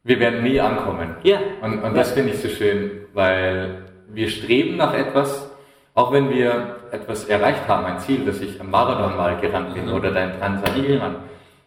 [0.04, 1.16] Wir werden nie ankommen.
[1.22, 1.38] Ja.
[1.62, 5.50] Und, und das finde ich so schön, weil wir streben nach etwas,
[5.94, 9.88] auch wenn wir etwas erreicht haben, ein Ziel, dass ich am Marathon mal gerannt bin
[9.88, 11.14] oder dein Tansania.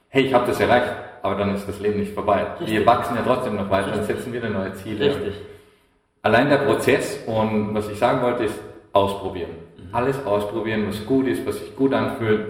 [0.10, 0.94] Hey, ich habe das erreicht,
[1.24, 2.46] aber dann ist das Leben nicht vorbei.
[2.60, 5.16] Wir wachsen ja trotzdem noch weiter und setzen wieder neue Ziele.
[5.16, 5.34] Richtig.
[6.22, 8.60] Allein der Prozess und was ich sagen wollte, ist
[8.94, 9.50] ausprobieren.
[9.94, 12.46] Alles ausprobieren, was gut ist, was sich gut anfühlt.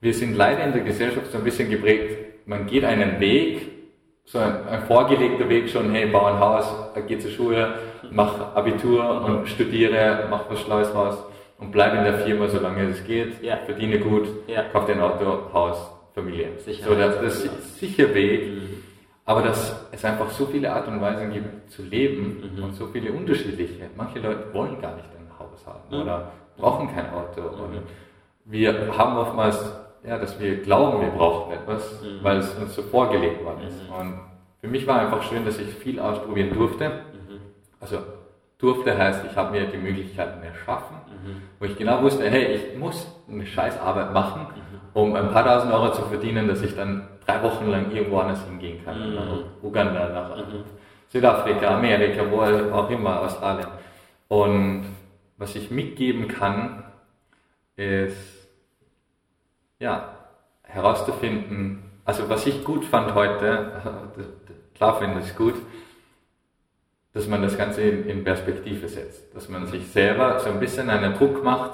[0.00, 3.70] Wir sind leider in der Gesellschaft so ein bisschen geprägt, man geht einen Weg,
[4.24, 6.66] so ein, ein vorgelegter Weg schon, hey, bau ein Haus,
[7.06, 7.74] geh zur Schule,
[8.10, 11.18] mach Abitur und studiere, mach was Schlaues raus
[11.58, 13.56] und bleib in der Firma, solange es geht, Ja.
[13.58, 14.64] verdiene gut, Ja.
[14.72, 16.58] kauf dir ein Auto, Haus, Familie.
[16.58, 16.88] Sicherheit.
[16.88, 18.50] So, das, das ist sicher Weg.
[19.26, 22.62] Aber dass es einfach so viele Art und Weisen gibt zu leben mhm.
[22.62, 23.88] und so viele unterschiedliche.
[23.96, 26.02] Manche Leute wollen gar nicht ein Haus haben mhm.
[26.02, 27.40] oder brauchen kein Auto.
[27.40, 27.82] Und mhm.
[28.44, 29.58] wir haben oftmals,
[30.06, 32.22] ja, dass wir glauben, wir brauchen etwas, mhm.
[32.22, 33.82] weil es uns so vorgelegt worden ist.
[33.88, 33.94] Mhm.
[33.94, 34.20] Und
[34.60, 36.88] für mich war einfach schön, dass ich viel ausprobieren durfte.
[36.88, 37.40] Mhm.
[37.80, 37.98] Also
[38.58, 40.96] durfte heißt, ich habe mir die Möglichkeiten erschaffen,
[41.58, 44.46] wo ich genau wusste, hey, ich muss eine scheiß Arbeit machen,
[44.92, 48.44] um ein paar tausend Euro zu verdienen, dass ich dann drei Wochen lang irgendwo anders
[48.46, 49.10] hingehen kann.
[49.10, 49.14] Mhm.
[49.14, 50.64] Nach Uganda, nach mhm.
[51.08, 52.40] Südafrika, Amerika, wo
[52.72, 53.68] auch immer, Australien.
[54.28, 54.84] Und
[55.36, 56.84] was ich mitgeben kann,
[57.76, 58.33] ist,
[59.78, 60.14] ja,
[60.62, 64.12] herauszufinden, also was ich gut fand heute,
[64.74, 65.54] klar finde ich es gut,
[67.12, 71.14] dass man das Ganze in, Perspektive setzt, dass man sich selber so ein bisschen einen
[71.14, 71.72] Druck macht,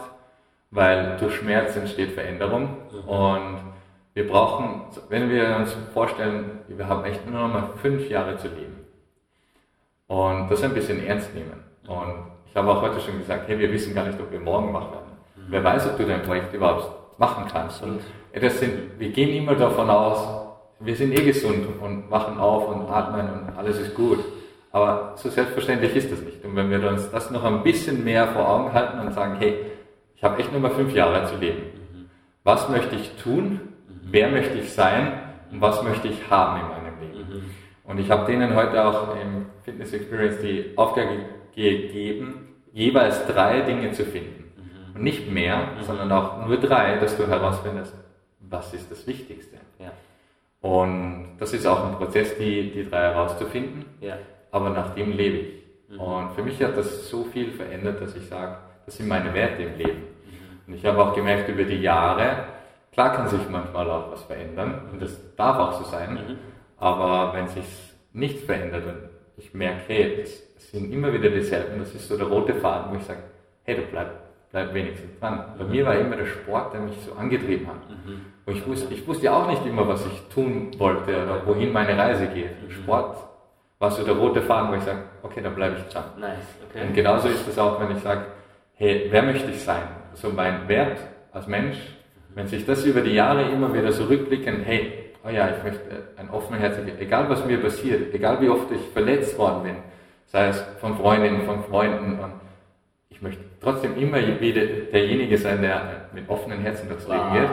[0.71, 3.09] weil durch Schmerz entsteht Veränderung mhm.
[3.09, 3.61] und
[4.13, 8.49] wir brauchen, wenn wir uns vorstellen, wir haben echt nur noch mal fünf Jahre zu
[8.49, 8.79] leben
[10.09, 13.73] und das ein bisschen ernst nehmen und ich habe auch heute schon gesagt, hey, wir
[13.73, 15.13] wissen gar nicht, ob wir morgen machen werden.
[15.37, 15.43] Mhm.
[15.49, 17.83] Wer weiß, ob du dein Projekt überhaupt machen kannst.
[17.83, 18.01] Und
[18.33, 20.19] das sind, wir gehen immer davon aus,
[20.81, 24.19] wir sind eh gesund und wachen auf und atmen und alles ist gut.
[24.73, 26.43] Aber so selbstverständlich ist das nicht.
[26.45, 29.59] Und wenn wir uns das noch ein bisschen mehr vor Augen halten und sagen, hey,
[30.17, 31.63] ich habe echt nur mal fünf Jahre zu leben.
[32.45, 33.61] Was möchte ich tun?
[34.05, 35.13] Wer möchte ich sein?
[35.51, 37.51] Und was möchte ich haben in meinem Leben?
[37.85, 41.19] Und ich habe denen heute auch im Fitness Experience die Aufgabe
[41.55, 44.50] gegeben, jeweils drei Dinge zu finden.
[44.95, 45.83] Und nicht mehr, mhm.
[45.83, 47.95] sondern auch nur drei, dass du herausfindest,
[48.41, 49.57] was ist das Wichtigste.
[49.79, 49.93] Ja.
[50.61, 53.85] Und das ist auch ein Prozess, die, die drei herauszufinden.
[54.01, 54.19] Ja.
[54.51, 55.61] Aber nach dem lebe ich.
[55.89, 56.01] Mhm.
[56.01, 59.63] Und für mich hat das so viel verändert, dass ich sage, das sind meine Werte
[59.63, 60.01] im Leben.
[60.01, 60.61] Mhm.
[60.67, 62.45] Und ich habe auch gemerkt über die Jahre,
[62.93, 66.39] klar kann sich manchmal auch was verändern und das darf auch so sein, mhm.
[66.77, 67.65] aber wenn sich
[68.13, 71.79] nichts verändert und ich merke, hey, das sind immer wieder dieselben.
[71.79, 73.23] Das ist so der rote Faden, wo ich sage,
[73.65, 74.20] hey, du bleib,
[74.51, 75.45] bleib wenigstens dran.
[75.59, 77.89] Bei mir war immer der Sport, der mich so angetrieben hat.
[77.89, 78.21] Mhm.
[78.47, 81.73] Und ich wusste, ich wusste ja auch nicht immer, was ich tun wollte oder wohin
[81.73, 82.63] meine Reise geht.
[82.63, 82.71] Mhm.
[82.71, 83.17] Sport
[83.79, 86.05] war so der rote Faden, wo ich sage, okay, da bleibe ich dran.
[86.19, 86.37] Nice,
[86.69, 86.87] okay.
[86.87, 88.27] Und genauso ist es auch, wenn ich sage,
[88.75, 89.83] hey, wer möchte ich sein?
[90.15, 90.99] So mein Wert
[91.33, 91.79] als Mensch,
[92.35, 95.81] wenn sich das über die Jahre immer wieder so rückblicken, hey, oh ja, ich möchte
[96.17, 99.77] ein offenherziger, egal was mir passiert, egal wie oft ich verletzt worden bin,
[100.27, 102.33] sei es von Freundinnen, von Freunden, und
[103.11, 107.51] ich möchte trotzdem immer wieder derjenige sein, der mit offenen Herzen durchs Leben geht.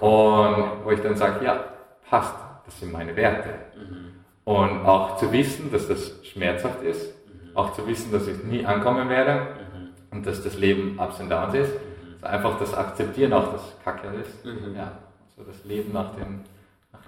[0.00, 1.64] Und wo ich dann sage, ja,
[2.08, 3.50] passt, das sind meine Werte.
[3.76, 4.12] Mhm.
[4.44, 7.56] Und auch zu wissen, dass das schmerzhaft ist, mhm.
[7.56, 9.88] auch zu wissen, dass ich nie ankommen werde mhm.
[10.10, 11.72] und dass das Leben Ups und Downs ist.
[12.14, 14.44] Also einfach das Akzeptieren auch, dass Kacke ist.
[14.44, 14.74] Mhm.
[14.74, 14.92] Ja,
[15.36, 16.44] so das Leben nach den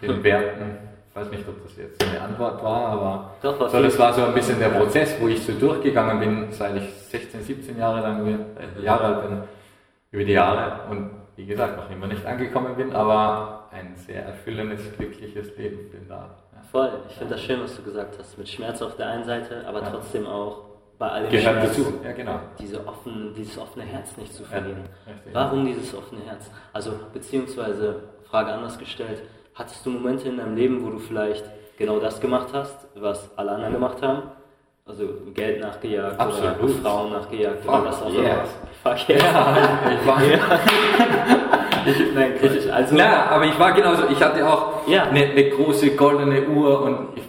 [0.03, 0.79] den Werten.
[1.11, 4.25] Ich weiß nicht, ob das jetzt eine Antwort war, aber Doch, so, das war so
[4.25, 8.27] ein bisschen der Prozess, wo ich so durchgegangen bin, seit ich 16, 17 Jahre lang
[8.27, 9.43] äh, Jahre alt bin,
[10.11, 14.81] über die Jahre und wie gesagt noch immer nicht angekommen bin, aber ein sehr erfüllendes,
[14.97, 16.37] glückliches Leben bin da.
[16.53, 16.63] Ja.
[16.71, 19.65] Voll, ich finde das schön, was du gesagt hast, mit Schmerz auf der einen Seite,
[19.67, 19.91] aber ja.
[19.91, 20.69] trotzdem auch
[20.99, 22.41] bei allem Gehört Schmerz, dazu, ja genau.
[22.59, 24.83] Diese offen, dieses offene Herz nicht zu verlieren.
[25.07, 26.51] Ja, Warum dieses offene Herz?
[26.73, 29.23] Also beziehungsweise, Frage anders gestellt,
[29.59, 31.45] Hattest du Momente in deinem Leben, wo du vielleicht
[31.77, 34.23] genau das gemacht hast, was alle anderen gemacht haben?
[34.87, 36.63] Also Geld nachgejagt Absolut.
[36.63, 38.45] oder Frauen nachgejagt Fuck oder was auch immer.
[38.85, 39.09] Fuck.
[39.09, 40.23] Ja, ich war.
[40.23, 40.39] Ja.
[41.87, 45.03] ich, nein, ich, also, na, aber ich war genauso, ich hatte auch ja.
[45.03, 47.25] eine, eine, große goldene Uhr und ich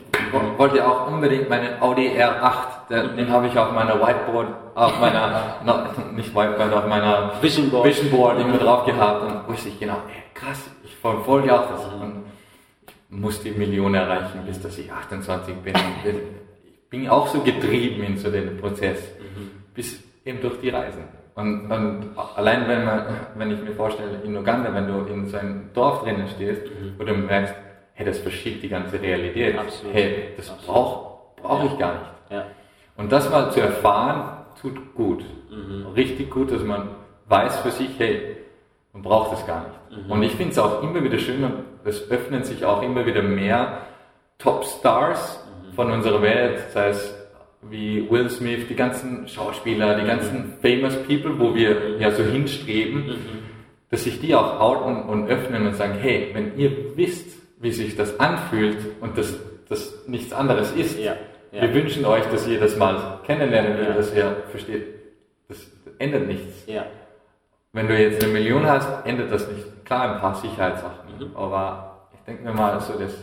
[0.57, 3.17] wollte auch unbedingt meinen Audi R8, der, mhm.
[3.17, 5.79] den habe ich auf meiner Whiteboard, auf meiner, no,
[6.15, 9.97] nicht Whiteboard, auf meiner Vision Board, Vision Board immer drauf gehabt und wusste ich genau,
[10.07, 10.69] ey, krass,
[11.01, 11.85] verfolge auch das.
[11.93, 12.25] Und
[12.87, 15.73] ich muss die Million erreichen, bis dass ich 28 bin.
[16.03, 18.99] Ich bin auch so getrieben in so den Prozess,
[19.73, 21.03] bis eben durch die Reisen.
[21.35, 25.37] Und, und allein wenn, man, wenn ich mir vorstelle, in Uganda, wenn du in so
[25.37, 26.95] einem Dorf drinnen stehst, mhm.
[26.97, 27.55] wo du merkst,
[27.93, 29.57] hey, das verschiebt die ganze Realität.
[29.57, 29.93] Absolut.
[29.93, 31.09] Hey, das brauche
[31.41, 32.11] brauch ich gar nicht.
[32.29, 32.45] Ja.
[32.97, 35.23] Und das mal zu erfahren, tut gut.
[35.49, 35.87] Mhm.
[35.95, 36.89] Richtig gut, dass man
[37.27, 38.37] weiß für sich, hey,
[38.93, 40.05] man braucht es gar nicht.
[40.05, 40.11] Mhm.
[40.11, 41.53] Und ich finde es auch immer wieder schön und
[41.85, 43.79] es öffnen sich auch immer wieder mehr
[44.39, 45.73] Top-Stars mhm.
[45.73, 47.15] von unserer Welt, sei es
[47.61, 50.07] wie Will Smith, die ganzen Schauspieler, die mhm.
[50.07, 53.39] ganzen famous people, wo wir ja so hinstreben, mhm.
[53.91, 57.95] dass sich die auch outen und öffnen und sagen, hey, wenn ihr wisst, wie sich
[57.95, 61.15] das anfühlt und dass das nichts anderes ist, ja,
[61.51, 61.61] ja.
[61.61, 63.93] wir wünschen euch, dass ihr das mal kennenlernen ja.
[63.93, 64.87] dass ihr versteht,
[65.47, 66.65] das ändert nichts.
[66.65, 66.85] Ja.
[67.71, 69.85] Wenn du jetzt eine Million hast, ändert das nicht.
[69.85, 71.09] Klar, ein paar Sicherheitssachen.
[71.19, 71.35] Mhm.
[71.35, 73.13] Aber ich denke mir mal, so das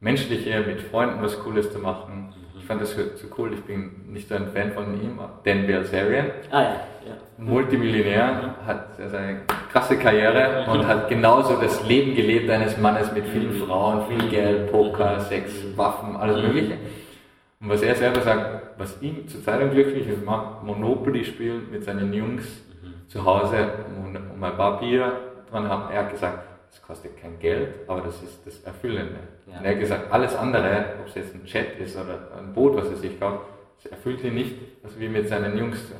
[0.00, 2.34] Menschliche, mit Freunden was Cooles zu machen.
[2.58, 6.26] Ich fand das so cool, ich bin nicht so ein Fan von ihm, Dan Bilzerian.
[6.50, 7.16] Ah ja, ja.
[7.38, 13.24] Multimillionär, hat also eine krasse Karriere und hat genauso das Leben gelebt eines Mannes mit
[13.28, 16.78] vielen Frauen, viel Geld, Poker, Sex, Waffen, alles Mögliche.
[17.60, 22.12] Und was er selber sagt, was ihn zurzeit am glücklichsten macht, Monopoly spielen mit seinen
[22.12, 22.65] Jungs
[23.08, 23.68] zu Hause
[24.04, 25.12] und, und ein paar Bier
[25.50, 25.92] dran haben.
[25.92, 26.38] Er hat gesagt,
[26.70, 29.18] das kostet kein Geld, aber das ist das Erfüllende.
[29.46, 29.58] Ja.
[29.58, 32.76] Und er hat gesagt, alles andere, ob es jetzt ein Jet ist oder ein Boot,
[32.76, 33.40] was er sich kauft,
[33.82, 35.92] das erfüllt ihn nicht, also wie mit seinen Jungs.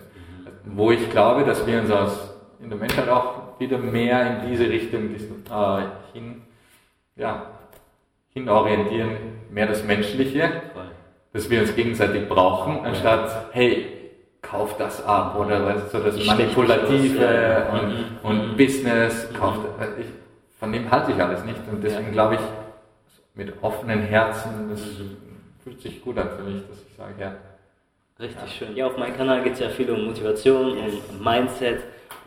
[0.64, 4.68] Wo ich glaube, dass wir uns aus, in der Menschheit auch wieder mehr in diese
[4.68, 6.42] Richtung äh, hin,
[7.14, 7.46] ja,
[8.30, 9.16] hin orientieren,
[9.50, 10.90] mehr das Menschliche Voll.
[11.32, 13.95] dass wir uns gegenseitig brauchen, anstatt, hey,
[14.50, 17.68] kauf das ab oder weißt du, so das Manipulative ja.
[17.72, 18.04] und, Mhm.
[18.22, 19.56] und Business, kauf,
[19.98, 20.06] ich,
[20.58, 22.12] von dem halte ich alles nicht und deswegen Ja.
[22.12, 22.40] glaube ich,
[23.34, 25.16] mit offenen Herzen, das Mhm.
[25.62, 27.32] fühlt sich gut an für mich, dass ich sage, ja,
[28.18, 28.74] Richtig schön.
[28.74, 31.80] Ja, auf meinem Kanal geht es ja viel um Motivation, um Mindset.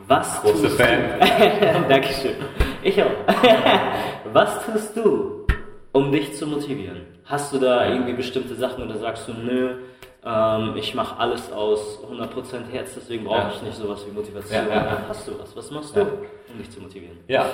[0.07, 0.99] Was großer tust Fan.
[1.19, 1.89] Du?
[1.89, 2.35] Dankeschön.
[2.83, 3.09] Ich auch.
[4.31, 5.47] Was tust du,
[5.91, 7.01] um dich zu motivieren?
[7.25, 9.77] Hast du da irgendwie bestimmte Sachen oder sagst du, nö,
[10.25, 13.51] ähm, ich mache alles aus 100% Herz, deswegen brauche Ja.
[13.55, 14.67] ich nicht sowas wie Motivation.
[14.69, 15.03] Ja.
[15.07, 15.55] Hast du was?
[15.55, 17.17] Was machst du, um dich zu motivieren?
[17.27, 17.45] Ja,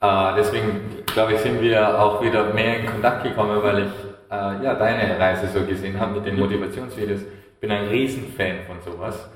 [0.00, 3.92] äh, deswegen glaube ich, sind wir auch wieder mehr in Kontakt gekommen, weil ich
[4.30, 7.20] äh, ja, deine Reise so gesehen habe mit den Motivationsvideos.
[7.22, 9.28] Ich bin ein Riesenfan von sowas.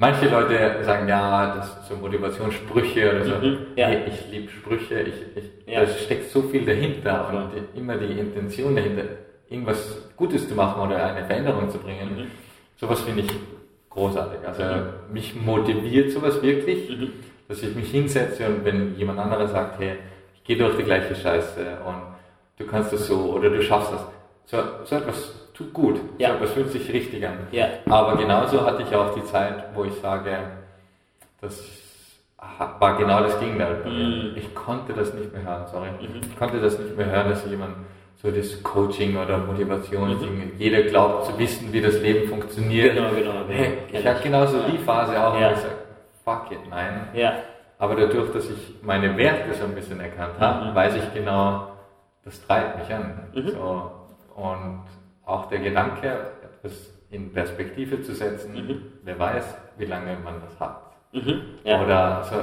[0.00, 3.34] Manche Leute sagen, ja, das sind so Motivationssprüche oder so.
[3.34, 3.88] Mhm, ja.
[3.88, 5.80] Nee, ich liebe Sprüche, ich, ich, Ja.
[5.80, 9.02] da steckt so viel dahinter und immer die Intention dahinter,
[9.50, 12.16] irgendwas Gutes zu machen oder eine Veränderung zu bringen.
[12.16, 12.30] Mhm.
[12.76, 13.30] Sowas finde ich
[13.90, 14.46] großartig.
[14.46, 14.62] Also
[15.12, 17.12] mich motiviert sowas wirklich, Mhm.
[17.48, 19.96] dass ich mich hinsetze und wenn jemand anderer sagt, hey,
[20.34, 22.02] ich gehe durch die gleiche Scheiße und
[22.58, 24.04] du kannst das so oder du schaffst das.
[24.46, 26.28] So, so etwas tut gut, Ja.
[26.30, 27.38] so etwas fühlt sich richtig an.
[27.52, 27.66] Ja.
[27.86, 30.38] Aber genauso hatte ich auch die Zeit, wo ich sage,
[31.40, 31.62] das
[32.78, 33.82] war genau das Gegenteil.
[33.84, 34.36] Mhm.
[34.36, 35.88] Ich konnte das nicht mehr hören, sorry.
[36.22, 37.74] Ich konnte das nicht mehr hören, dass jemand
[38.20, 42.94] so das Coaching oder Motivation, jeder glaubt zu wissen, wie das Leben funktioniert.
[42.94, 43.44] Genau, genau, genau.
[43.48, 45.50] Hey, ich hatte genauso die Phase auch, Ja.
[45.50, 45.74] wo ich sage,
[46.24, 47.08] fuck it, nein.
[47.14, 47.34] Ja.
[47.78, 50.74] Aber dadurch, dass ich meine Werte so ein bisschen erkannt habe, Mhm.
[50.74, 51.68] weiß ich genau,
[52.24, 53.20] das treibt mich an.
[53.32, 53.48] Mhm.
[53.50, 53.90] So,
[54.34, 54.82] und
[55.24, 58.82] auch der Gedanke, etwas in Perspektive zu setzen, Mhm.
[59.04, 60.82] wer weiß, wie lange man das hat.
[61.12, 61.40] Mhm.
[61.62, 61.82] Ja.
[61.84, 62.36] Oder so,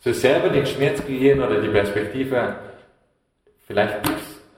[0.00, 2.54] so selber den Schmerz kreieren oder die Perspektive,
[3.66, 3.96] vielleicht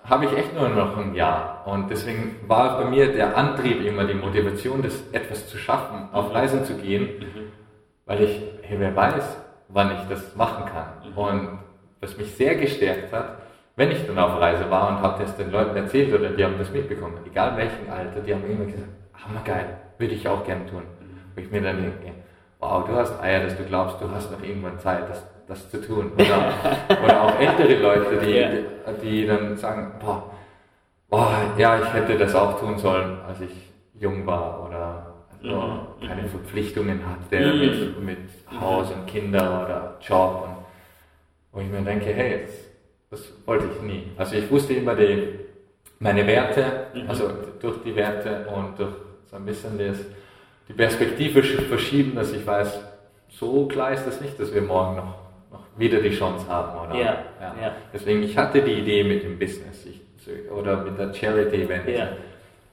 [0.09, 1.63] habe ich echt nur noch ein Jahr.
[1.67, 6.35] Und deswegen war bei mir der Antrieb immer die Motivation, das etwas zu schaffen, auf
[6.35, 7.09] Reisen zu gehen,
[8.07, 9.37] weil ich, hey, wer weiß,
[9.69, 11.15] wann ich das machen kann.
[11.15, 11.59] Und
[12.01, 13.39] was mich sehr gestärkt hat,
[13.77, 16.59] wenn ich dann auf Reise war und habe das den Leuten erzählt oder die haben
[16.59, 20.83] das mitbekommen, egal welchen Alter, die haben immer gesagt, hammergeil, würde ich auch gern tun.
[21.35, 22.13] Wo ich mir dann denke,
[22.59, 25.81] wow, du hast Eier, dass du glaubst, du hast noch irgendwann Zeit, das, das zu
[25.81, 26.13] tun.
[26.15, 26.53] Oder,
[27.05, 28.49] oder auch ältere Leute, die, Ja.
[28.51, 30.31] die, die dann sagen, boah,
[31.09, 33.51] boah, ja, ich hätte das auch tun sollen, als ich
[33.99, 35.57] jung war oder also
[36.01, 36.07] Mhm.
[36.07, 37.61] keine Verpflichtungen hatte Mhm.
[37.61, 40.45] mit, mit Haus und Kinder oder Job.
[40.49, 40.57] Und
[41.53, 42.43] wo ich mir denke, hey,
[43.11, 44.13] das, das wollte ich nie.
[44.17, 45.39] Also ich wusste immer die,
[46.01, 47.09] meine Werte, Mhm.
[47.09, 47.31] also
[47.61, 48.93] durch die Werte und durch
[49.31, 49.99] so ein bisschen das,
[50.69, 52.81] die Perspektive sch- verschieben, dass ich weiß,
[53.31, 55.15] so klar ist das nicht, dass wir morgen noch
[55.79, 56.89] wieder die Chance haben.
[56.89, 56.99] Oder?
[56.99, 57.73] Ja, ja.
[57.93, 60.01] Deswegen, ich hatte die Idee mit dem Business ich,
[60.51, 61.89] oder mit der Charity-Event.
[61.89, 62.09] Ja.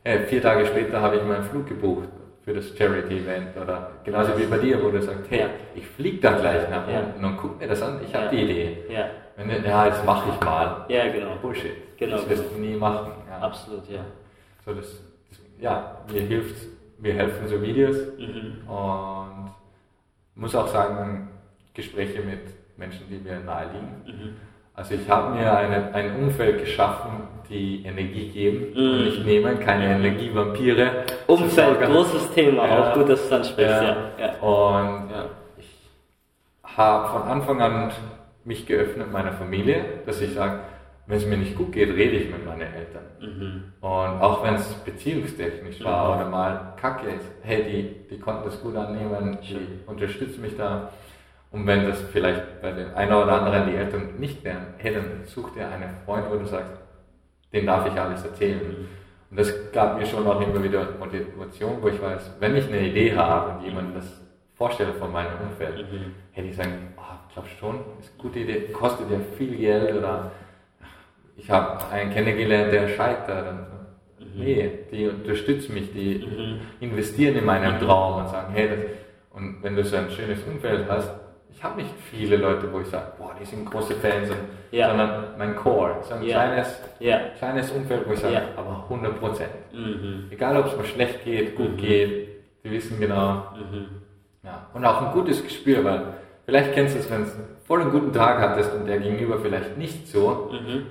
[0.03, 2.09] Äh, vier Tage später habe ich meinen Flug gebucht
[2.43, 5.45] für das Charity-Event oder genauso wie bei dir, wo du sagst, hey, Ja.
[5.73, 6.99] ich fliege da gleich nach Ja.
[6.99, 8.31] unten und guck mir das an, ich habe Ja.
[8.31, 8.77] die Idee.
[8.89, 9.05] Ja.
[9.37, 10.85] Wenn du, ja, jetzt mache ich mal.
[10.89, 11.35] Ja, genau.
[11.41, 11.97] Bullshit.
[11.97, 13.11] Genau, Das wirst du nie machen.
[13.29, 13.39] Ja.
[13.39, 13.99] Absolut, ja.
[14.65, 14.85] So, das,
[15.29, 16.55] das, ja, mir hilft,
[16.99, 18.67] mir helfen so Videos Mhm.
[18.69, 19.51] und
[20.35, 21.29] muss auch sagen,
[21.73, 22.39] Gespräche mit
[22.77, 24.03] Menschen, die mir nahe liegen.
[24.19, 24.35] Mhm.
[24.73, 27.11] Also ich habe mir eine, ein Umfeld geschaffen,
[27.49, 28.91] die Energie geben Mhm.
[28.91, 31.05] und nicht nehmen, keine Energievampire.
[31.27, 32.91] Umfeld, großes Thema, Ja.
[32.91, 33.95] auch gut, dass du es ansprichst, ja.
[34.19, 34.33] ja.
[34.41, 35.09] Und
[35.57, 35.67] ich
[36.63, 37.91] habe von Anfang an
[38.43, 40.59] mich geöffnet meiner Familie, dass ich sage,
[41.07, 43.03] wenn es mir nicht gut geht, rede ich mit meinen Eltern.
[43.21, 43.63] Mhm.
[43.79, 48.59] Und auch wenn es beziehungstechnisch war oder mal kacke ist, hey, die, die konnten das
[48.61, 50.89] gut annehmen, die unterstützen mich da.
[51.55, 55.05] Und wenn das vielleicht bei den einen oder anderen die Eltern nicht wären, hey, dann
[55.23, 56.73] such dir einen Freund, wo du sagst,
[57.53, 58.59] den darf ich alles erzählen.
[59.31, 62.81] Und das gab mir schon auch immer wieder Motivation, wo ich weiß, wenn ich eine
[62.89, 64.21] Idee habe und jemandem das
[64.55, 66.11] vorstelle von meinem Umfeld, Mhm.
[66.33, 67.01] hey, die sagen, oh,
[67.33, 70.31] glaubst schon, ist eine gute Idee, kostet ja viel Geld oder
[71.37, 73.47] ich ich habe einen kennengelernt, der scheitert.
[73.49, 74.25] Und.
[74.35, 74.43] Mhm.
[74.43, 78.79] Nee, die unterstützen mich, die investieren in meinen Traum und sagen, hey, das,
[79.31, 81.13] und wenn du so ein schönes Umfeld hast,
[81.55, 84.37] ich habe nicht viele Leute, wo ich sage, boah, die sind große Fans, und,
[84.71, 84.89] Ja.
[84.89, 86.35] sondern mein Core, so ein Ja.
[86.45, 87.19] kleines, Ja.
[87.39, 88.41] kleines Umfeld, wo ich sage, Ja.
[88.57, 89.51] aber 100 Prozent.
[89.73, 90.25] Mhm.
[90.31, 92.29] Egal, ob es mir schlecht geht, gut geht,
[92.63, 93.43] die wissen genau.
[93.55, 93.87] Mhm.
[94.43, 94.67] Ja.
[94.73, 96.01] Und auch ein gutes Gespür, weil
[96.45, 97.31] vielleicht kennst du es, wenn du
[97.65, 100.51] voll einen guten Tag hattest und der Gegenüber vielleicht nicht so.
[100.51, 100.85] Mhm.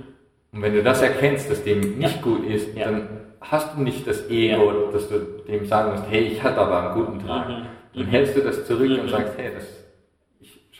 [0.52, 3.08] Und wenn du das erkennst, dass dem nicht gut ist, dann
[3.40, 6.94] hast du nicht das Ego, dass du dem sagen musst, hey, ich hatte aber einen
[7.04, 7.48] guten Tag.
[7.48, 7.66] Mhm.
[7.94, 9.00] Dann hältst du das zurück Mhm.
[9.00, 9.83] und sagst, hey, das, ich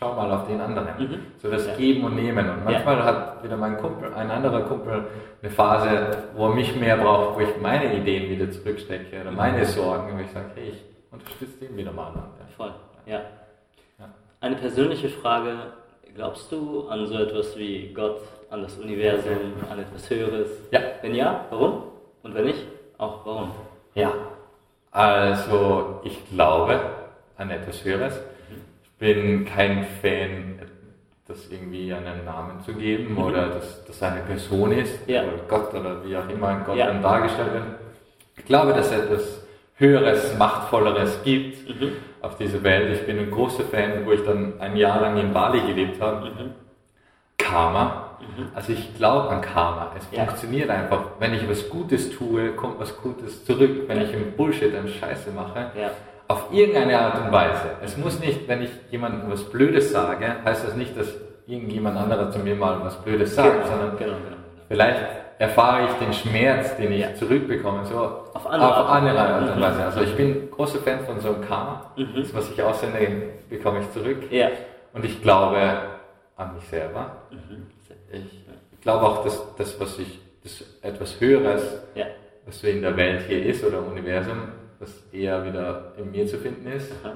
[0.05, 0.87] schau mal auf den anderen.
[0.97, 1.19] Mhm.
[1.37, 1.75] So das Ja.
[1.75, 2.49] Geben und Nehmen.
[2.49, 5.05] Und manchmal hat wieder mein Kumpel, ein anderer Kumpel,
[5.41, 9.65] eine Phase, wo er mich mehr braucht, wo ich meine Ideen wieder zurückstecke oder meine
[9.65, 12.11] Sorgen, wo ich sage, hey, ich unterstütze den wieder mal.
[12.13, 12.45] Ja.
[12.55, 12.71] Voll,
[13.05, 13.21] ja.
[13.99, 14.05] Ja.
[14.41, 15.53] Eine persönliche Frage.
[16.15, 20.49] Glaubst du an so etwas wie Gott, an das Universum, an etwas Höheres?
[20.71, 20.79] Ja.
[21.01, 21.83] Wenn ja, warum?
[22.23, 22.65] Und wenn nicht,
[22.97, 23.51] auch warum?
[23.95, 24.13] Ja.
[24.91, 26.79] Also, ich glaube
[27.37, 28.17] an etwas Höheres.
[28.97, 30.59] Ich bin kein Fan,
[31.27, 35.13] das irgendwie einen Namen zu geben oder dass das eine Person ist Mhm.
[35.13, 35.23] Ja.
[35.23, 36.87] oder Gott oder wie auch immer ein Gott Ja.
[36.87, 37.63] dann dargestellt wird.
[38.37, 39.41] Ich glaube, dass es etwas
[39.77, 41.91] Höheres, Machtvolleres gibt Mhm.
[42.21, 42.95] auf dieser Welt.
[43.01, 46.27] Ich bin ein großer Fan, wo ich dann ein Jahr lang in Bali gelebt habe.
[46.27, 46.51] Mhm.
[47.37, 48.17] Karma.
[48.53, 49.91] Also ich glaube an Karma.
[49.97, 50.23] Es Ja.
[50.25, 51.01] funktioniert einfach.
[51.19, 53.87] Wenn ich was Gutes tue, kommt was Gutes zurück.
[53.87, 55.71] Wenn ich im Bullshit dann Scheiße mache.
[56.27, 57.71] Auf irgendeine Art und Weise.
[57.83, 61.07] Es muss nicht, wenn ich jemandem was Blödes sage, heißt das nicht, dass
[61.47, 64.35] irgendjemand anderer zu mir mal was Blödes sagt, genau, sondern genau, genau.
[64.67, 64.99] vielleicht
[65.37, 67.97] erfahre ich den Schmerz, den ich zurückbekomme, so
[68.33, 68.97] Auf andere auf Art.
[69.01, 69.61] andere Art und Mhm.
[69.61, 69.83] Weise.
[69.85, 71.91] Also ich bin großer Fan von so einem Karma.
[71.97, 72.07] Mhm.
[72.15, 72.99] Das, was ich aussende,
[73.49, 74.31] bekomme ich zurück.
[74.31, 74.47] Ja.
[74.93, 75.59] Und ich glaube
[76.37, 77.17] an mich selber.
[77.31, 77.67] Mhm.
[78.11, 82.05] Ich glaube auch, dass das, was ich, das etwas Höheres, Ja.
[82.45, 84.37] was so in der Welt hier ist oder im Universum,
[84.79, 86.91] das eher wieder in mir zu finden ist.
[87.03, 87.13] Aha.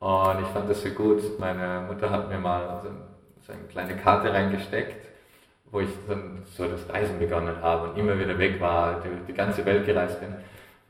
[0.00, 1.38] Und ich fand das so gut.
[1.38, 2.90] Meine Mutter hat mir mal so,
[3.46, 5.06] so eine kleine Karte reingesteckt,
[5.70, 9.34] wo ich dann so das Reisen begonnen habe und immer wieder weg war, durch die
[9.34, 10.34] ganze Welt gereist bin.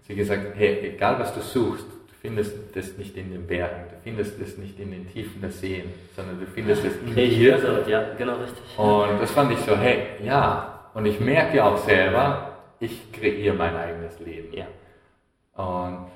[0.07, 3.97] Sie gesagt, hey, egal was du suchst, du findest das nicht in den Bergen, du
[4.03, 7.59] findest das nicht in den Tiefen der Seen, sondern du findest es in dir.
[7.59, 8.79] Kreativität, ja, genau richtig.
[8.79, 10.91] Und das fand ich so, hey, ja.
[10.95, 14.53] Und ich merke auch selber, ich kreiere mein eigenes Leben.
[14.53, 14.67] Ja.
[15.59, 16.07] Und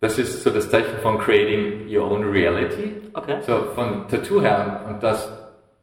[0.00, 2.94] das ist so das Zeichen von creating your own reality.
[3.12, 3.38] Okay.
[3.42, 5.30] So von Tattoo her, und das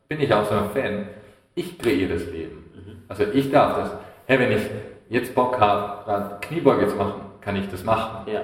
[0.07, 1.07] bin ich auch so ein Fan,
[1.53, 3.03] ich kreiere das Leben.
[3.07, 3.91] Also ich darf das.
[4.25, 4.63] Hey, wenn ich
[5.09, 8.31] jetzt Bock habe, Kniebeuge zu machen, kann ich das machen.
[8.31, 8.41] Ja.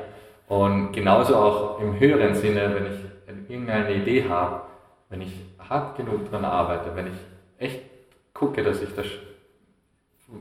[0.47, 4.61] Und genauso auch im höheren Sinne, wenn ich irgendeine Idee habe,
[5.09, 7.13] wenn ich hart genug daran arbeite, wenn ich
[7.57, 7.81] echt
[8.33, 9.05] gucke, dass ich das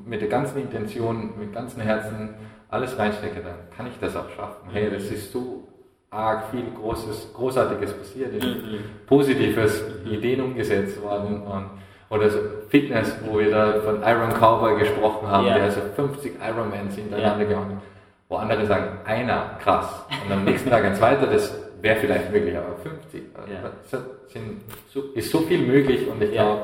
[0.05, 2.35] mit der ganzen Intention, mit ganzem Herzen
[2.69, 4.69] alles reinstecke, dann kann ich das auch schaffen.
[4.73, 5.65] Hey, das ist so
[6.11, 8.79] arg viel Großes, Großartiges passiert, Mhm.
[9.07, 11.67] Positives, Ideen umgesetzt worden und
[12.09, 15.57] oder so Fitness, wo wir da von Iron Cowboy gesprochen haben, Ja.
[15.59, 17.83] der so 50 Ironmans hintereinander gemacht hat
[18.29, 20.05] wo andere sagen, einer, krass.
[20.25, 23.23] Und am nächsten Tag ein zweiter, das wäre vielleicht möglich, aber 50.
[23.35, 23.71] Also Ja.
[23.89, 24.63] das sind,
[24.93, 26.63] so, ist so viel möglich und ich glaube,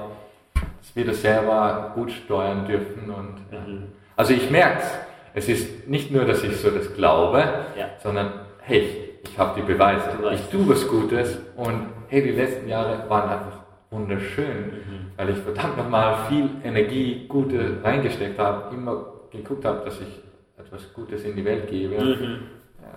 [0.94, 3.10] wir das selber gut steuern dürfen.
[3.10, 3.34] Und.
[3.50, 3.84] Mhm.
[4.16, 4.98] Also ich merke es.
[5.34, 7.38] Es ist nicht nur, dass ich so das glaube,
[7.78, 7.86] Ja.
[8.02, 10.10] sondern hey, ich habe die Beweise.
[10.34, 13.58] Ich tue was Gutes und hey, die letzten Jahre waren einfach
[13.90, 15.06] wunderschön, Mhm.
[15.16, 20.20] weil ich verdammt nochmal viel Energie, Gute reingesteckt habe, immer geguckt habe, dass ich
[20.58, 21.94] etwas Gutes in die Welt gebe.
[21.94, 22.38] Mhm.
[22.82, 22.88] Ja,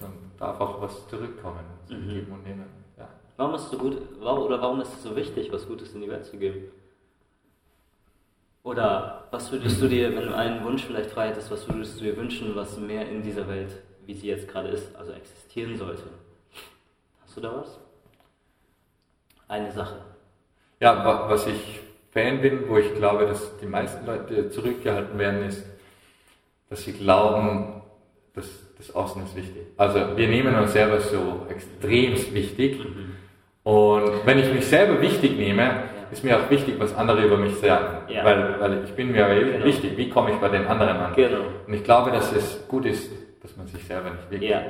[0.00, 2.08] dann darf auch was zurückkommen, Mhm.
[2.08, 2.64] geben und nehmen.
[2.98, 3.08] Ja.
[3.36, 6.00] Warum ist es so gut, warum, oder warum ist es so wichtig, was Gutes in
[6.02, 6.56] die Welt zu geben?
[8.68, 12.04] Oder was würdest du dir, wenn du einen Wunsch vielleicht frei hättest, was würdest du
[12.04, 13.70] dir wünschen, was mehr in dieser Welt,
[14.04, 16.02] wie sie jetzt gerade ist, also existieren sollte?
[17.24, 17.78] Hast du da was?
[19.48, 19.96] Eine Sache.
[20.80, 25.44] Ja, wa- was ich Fan bin, wo ich glaube, dass die meisten Leute zurückgehalten werden,
[25.44, 25.64] ist,
[26.68, 27.80] dass sie glauben,
[28.34, 28.44] dass
[28.76, 29.62] das Außen ist wichtig.
[29.78, 32.80] Also wir nehmen uns selber so extrem wichtig.
[33.64, 37.56] Und wenn ich mich selber wichtig nehme, ist mir auch wichtig, was andere über mich
[37.58, 37.98] sagen.
[38.08, 38.24] Ja.
[38.24, 39.64] Weil, weil ich bin mir Genau.
[39.64, 41.12] wichtig, wie komme ich bei den anderen an.
[41.14, 41.40] Genau.
[41.66, 43.10] Und ich glaube, dass es gut ist,
[43.42, 44.62] dass man sich selber nicht wirklich Ja.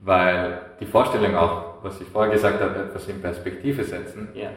[0.00, 4.48] Weil die Vorstellung auch, was ich vorher gesagt habe, etwas in Perspektive setzen, Ja,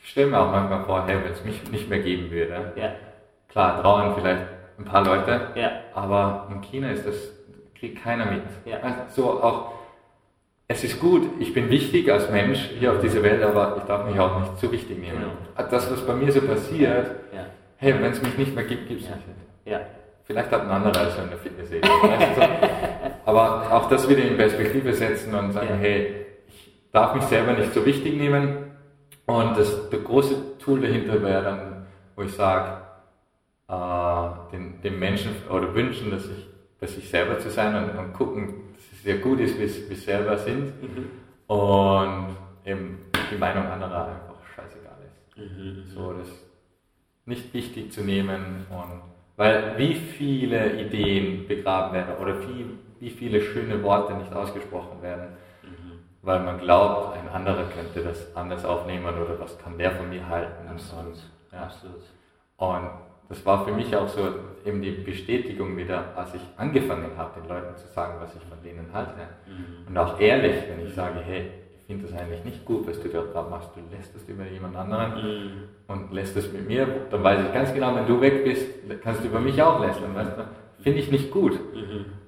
[0.00, 2.92] ich stelle mir auch manchmal vor, hey, wenn es mich nicht mehr geben würde, ja,
[3.48, 4.42] klar, trauen vielleicht
[4.78, 7.16] ein paar Leute, ja, aber in China ist das,
[7.78, 8.42] kriegt keiner mit.
[8.64, 8.78] Ja.
[9.08, 9.72] So auch,
[10.68, 14.06] es ist gut, ich bin wichtig als Mensch hier auf dieser Welt, aber ich darf
[14.06, 15.18] mich auch nicht zu wichtig nehmen.
[15.56, 15.68] Genau.
[15.70, 17.46] Das, was bei mir so passiert, ja.
[17.76, 19.16] hey, wenn es mich nicht mehr gibt, gibt es Ja.
[19.16, 19.38] mich nicht.
[19.64, 19.80] Ja.
[20.24, 21.30] Vielleicht hat ein anderer so eine
[21.80, 22.48] du, so.
[23.24, 25.76] Aber auch das wieder in Perspektive setzen und sagen, Ja.
[25.76, 26.14] hey,
[26.48, 28.70] ich darf mich selber nicht so wichtig nehmen.
[29.26, 31.86] Und das, der große Tool dahinter wäre dann,
[32.16, 32.78] wo ich sage,
[33.68, 36.46] äh, den, den Menschen oder wünschen, dass ich,
[36.80, 38.54] dass ich selber zu sein und, und gucken,
[39.02, 40.72] sehr gut ist, wie sie selber sind.
[41.46, 42.98] Und eben
[43.30, 44.98] die Meinung anderer einfach scheißegal
[45.36, 45.94] ist.
[45.94, 46.28] So, das
[47.26, 49.02] nicht wichtig zu nehmen und
[49.36, 52.66] weil wie viele Ideen begraben werden oder wie,
[53.00, 55.28] wie viele schöne Worte nicht ausgesprochen werden,
[56.22, 60.28] weil man glaubt, ein anderer könnte das anders aufnehmen oder was kann der von mir
[60.28, 60.68] halten.
[60.68, 61.06] Absolut.
[61.06, 61.22] Und,
[61.52, 61.62] ja.
[61.62, 62.02] Absolut.
[62.58, 62.90] und
[63.32, 64.20] das war für mich auch so
[64.66, 68.58] eben die Bestätigung wieder, als ich angefangen habe, den Leuten zu sagen, was ich von
[68.62, 69.12] denen halte.
[69.88, 71.46] Und auch ehrlich, wenn ich sage, hey,
[71.78, 74.44] ich finde das eigentlich nicht gut, was du da gerade machst, du lässt es über
[74.44, 75.12] jemand anderen
[75.88, 78.66] und lässt es mit mir, dann weiß ich ganz genau, wenn du weg bist,
[79.02, 80.42] kannst du über mich auch lästern, weißt du?
[80.82, 81.58] Finde ich nicht gut.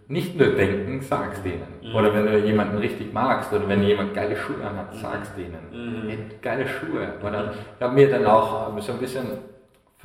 [0.08, 1.94] Nicht nur denken, sag's denen.
[1.94, 6.08] Oder wenn du jemanden richtig magst oder wenn jemand geile Schuhe anhat, sag's denen.
[6.08, 7.12] Hey, geile Schuhe.
[7.22, 9.53] Oder ich habe mir dann auch so ein bisschen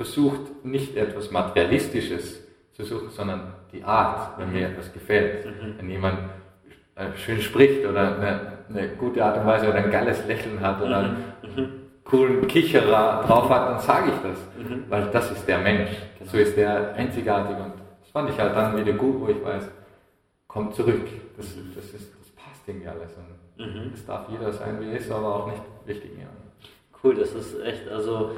[0.00, 2.42] versucht, nicht etwas Materialistisches
[2.72, 5.46] zu suchen, sondern die Art, wenn mir etwas gefällt.
[5.76, 6.20] Wenn jemand
[6.94, 10.80] äh, schön spricht oder eine, eine gute Art und Weise oder ein geiles Lächeln hat
[10.80, 14.38] oder einen coolen Kicherer drauf hat, dann sage ich das.
[14.88, 15.90] Weil das ist der Mensch.
[16.24, 19.68] So ist der einzigartig und das fand ich halt dann wieder gut, wo ich weiß,
[20.48, 21.06] kommt zurück.
[21.36, 21.46] Das,
[21.76, 23.14] das, ist, das passt irgendwie alles.
[23.58, 26.12] Und es darf jeder sein, wie er ist, aber auch nicht wichtig.
[26.18, 26.28] Ja.
[27.04, 28.30] Cool, das ist echt, also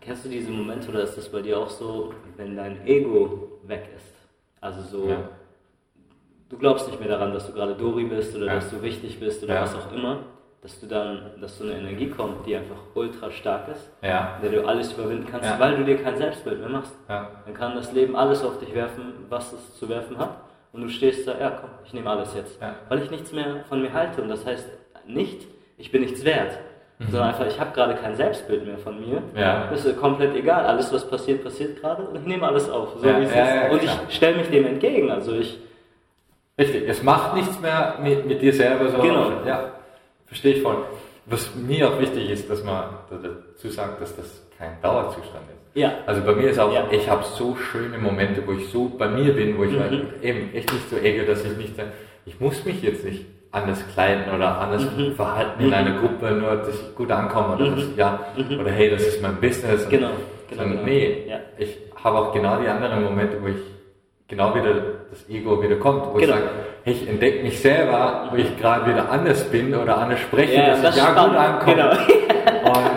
[0.00, 3.88] kennst du diese Momente oder ist das bei dir auch so, wenn dein Ego weg
[3.96, 4.14] ist?
[4.60, 5.28] Also so, Ja.
[6.48, 8.54] du glaubst nicht mehr daran, dass du gerade Dori bist oder Ja.
[8.54, 9.62] dass du wichtig bist oder Ja.
[9.62, 10.18] was auch immer,
[10.62, 14.36] dass du dann, dass so eine Energie kommt, die einfach ultra stark ist, Ja.
[14.42, 16.94] in der du alles überwinden kannst, weil du dir kein Selbstbild mehr machst.
[17.08, 20.36] Dann kann das Leben alles auf dich werfen, was es zu werfen hat.
[20.72, 22.60] Und du stehst da, ja komm, ich nehme alles jetzt.
[22.88, 24.22] Weil ich nichts mehr von mir halte.
[24.22, 24.68] Und das heißt
[25.06, 25.48] nicht,
[25.78, 26.58] ich bin nichts wert.
[27.08, 29.20] Sondern einfach, ich habe gerade kein Selbstbild mehr von mir.
[29.20, 29.36] Mhm.
[29.38, 29.68] Ja.
[29.70, 30.66] Das ist komplett egal.
[30.66, 32.02] Alles, was passiert, passiert gerade.
[32.02, 32.90] Und ich nehme alles auf.
[32.98, 33.72] So Ja, wie es ja, ist.
[33.72, 34.00] und klar.
[34.08, 35.10] ich stelle mich dem entgegen.
[35.10, 35.58] Also ich,
[36.58, 38.90] Richtig, es macht nichts mehr mit, mit dir selber.
[38.90, 38.98] So.
[39.00, 39.30] Genau.
[39.46, 39.70] Ja,
[40.26, 40.76] verstehe ich voll.
[41.24, 45.80] Was mir auch wichtig ist, dass man dazu sagt, dass das kein Dauerzustand ist.
[45.80, 45.92] ja.
[46.04, 46.84] Also bei mir ist auch, Ja.
[46.90, 49.80] ich habe so schöne Momente, wo ich so bei mir bin, wo ich Mhm.
[49.80, 51.72] halt eben echt nicht so ego, dass ich nicht
[52.26, 55.14] ich muss mich jetzt nicht anders kleiden oder anders Mhm.
[55.14, 58.20] verhalten in einer Gruppe, nur dass ich gut ankomme oder, dass, ja,
[58.60, 59.84] oder hey, das ist mein Business.
[59.84, 59.96] Und- Mhm.
[59.96, 60.08] Genau,
[60.48, 60.82] genau, sondern genau.
[60.84, 61.36] nee, Ja.
[61.58, 63.56] ich habe auch genau die anderen Momente, wo ich
[64.28, 64.74] genau wieder
[65.10, 66.36] das Ego wieder kommt, wo ich Genau.
[66.36, 66.48] sage,
[66.84, 70.66] hey, ich entdecke mich selber, wo ich gerade wieder anders bin oder anders spreche, Ja,
[70.68, 71.74] dass das ich ja gut ankomme.
[71.74, 71.90] Genau.
[72.70, 72.90] Und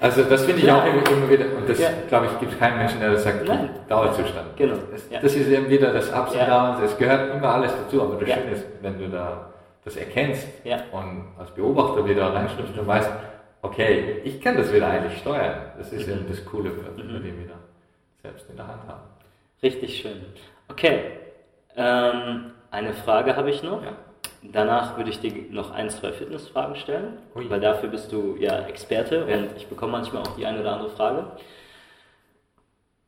[0.00, 0.78] also das finde ich Ja.
[0.78, 1.88] auch immer, wieder, und das Ja.
[2.08, 3.70] glaube ich, gibt es keinen Menschen, der das sagt, Nein.
[3.88, 4.56] Dauerzustand.
[4.56, 4.74] Genau.
[4.90, 8.16] Das, das ist eben wieder das Ups und Downs, es gehört immer alles dazu, aber
[8.16, 8.28] das.
[8.30, 9.51] Schöne ist, wenn du da
[9.84, 10.82] das erkennst Ja.
[10.92, 13.10] und als Beobachter wieder reinschriftst und weißt,
[13.62, 15.72] okay, ich kann das wieder eigentlich steuern.
[15.78, 16.12] Das ist Mhm.
[16.14, 17.54] eben das Coole, was wir den wieder
[18.22, 19.02] selbst in der Hand haben.
[19.62, 20.24] Richtig schön.
[20.68, 21.02] Okay.
[21.76, 23.82] Ähm, eine Frage habe ich noch.
[23.82, 23.92] Ja.
[24.42, 27.48] Danach würde ich dir noch ein, zwei Fitnessfragen stellen, Ui.
[27.48, 29.36] weil dafür bist du ja Experte Ja.
[29.38, 31.26] und ich bekomme manchmal auch die eine oder andere Frage.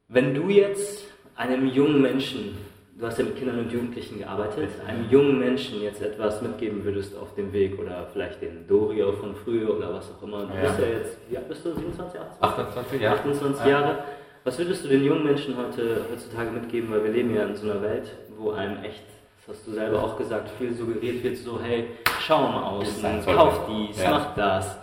[0.09, 1.05] Wenn du jetzt
[1.37, 2.57] einem jungen Menschen,
[2.97, 7.17] du hast ja mit Kindern und Jugendlichen gearbeitet, einem jungen Menschen jetzt etwas mitgeben würdest
[7.17, 10.47] auf dem Weg oder vielleicht den Dorio von früher oder was auch immer.
[10.47, 10.63] Du Ja.
[10.63, 11.73] bist ja jetzt, wie alt bist du?
[11.75, 12.43] 27, 18?
[12.45, 13.19] 28 Jahre?
[13.19, 13.71] 28 Ja.
[13.71, 13.99] Jahre.
[14.45, 17.71] Was würdest du den jungen Menschen heute, heutzutage mitgeben, weil wir leben ja in so
[17.71, 19.03] einer Welt, wo einem echt,
[19.47, 21.89] das hast du selber auch gesagt, viel suggeriert wird, so hey,
[22.21, 24.11] schau mal aus, kauf dies, Ja.
[24.11, 24.79] mach das.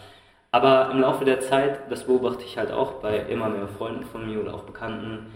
[0.52, 4.26] Aber im Laufe der Zeit, das beobachte ich halt auch bei immer mehr Freunden von
[4.28, 5.28] mir oder auch Bekannten,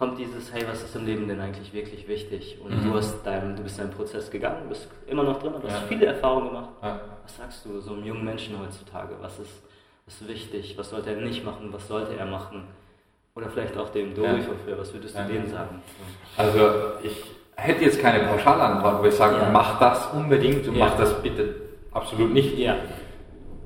[0.00, 2.56] kommt dieses, hey, was ist im Leben denn eigentlich wirklich wichtig?
[2.64, 2.88] Und Mhm.
[2.88, 5.86] du hast dein, du bist deinen Prozess gegangen, bist immer noch drin, aber hast Ja.
[5.88, 6.70] viele Erfahrungen gemacht.
[6.82, 7.00] Ja.
[7.22, 9.10] Was sagst du so einem jungen Menschen heutzutage?
[9.20, 9.62] Was ist,
[10.06, 10.74] was ist wichtig?
[10.78, 11.68] Was sollte er nicht machen?
[11.70, 12.64] Was sollte er machen?
[13.34, 14.46] Oder vielleicht auch dem Dori Ja.
[14.64, 15.26] früher, was würdest du Ja.
[15.28, 15.82] denen sagen?
[16.38, 16.70] Also
[17.02, 17.22] ich
[17.56, 21.56] hätte jetzt keine Pauschalantwort, wo ich sage, mach das unbedingt und mach das bitte
[21.92, 22.56] absolut nicht.
[22.56, 22.76] Ja,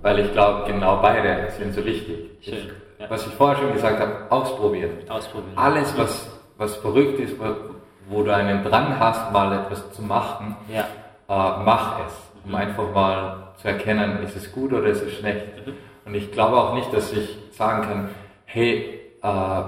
[0.03, 2.31] Weil ich glaube, genau beide sind so wichtig.
[2.43, 2.71] Schön,
[3.05, 3.11] ja.
[3.11, 4.99] Was ich vorher schon gesagt habe, ausprobieren.
[5.09, 5.57] ausprobieren.
[5.57, 7.35] Alles, was, was verrückt ist,
[8.09, 10.83] wo, du einen Drang hast, mal etwas zu machen, Ja,
[11.29, 12.13] äh, mach es,
[12.45, 15.47] um einfach mal zu erkennen, ist es gut oder ist es schlecht.
[16.05, 18.09] Und ich glaube auch nicht, dass ich sagen kann,
[18.45, 19.63] hey, äh,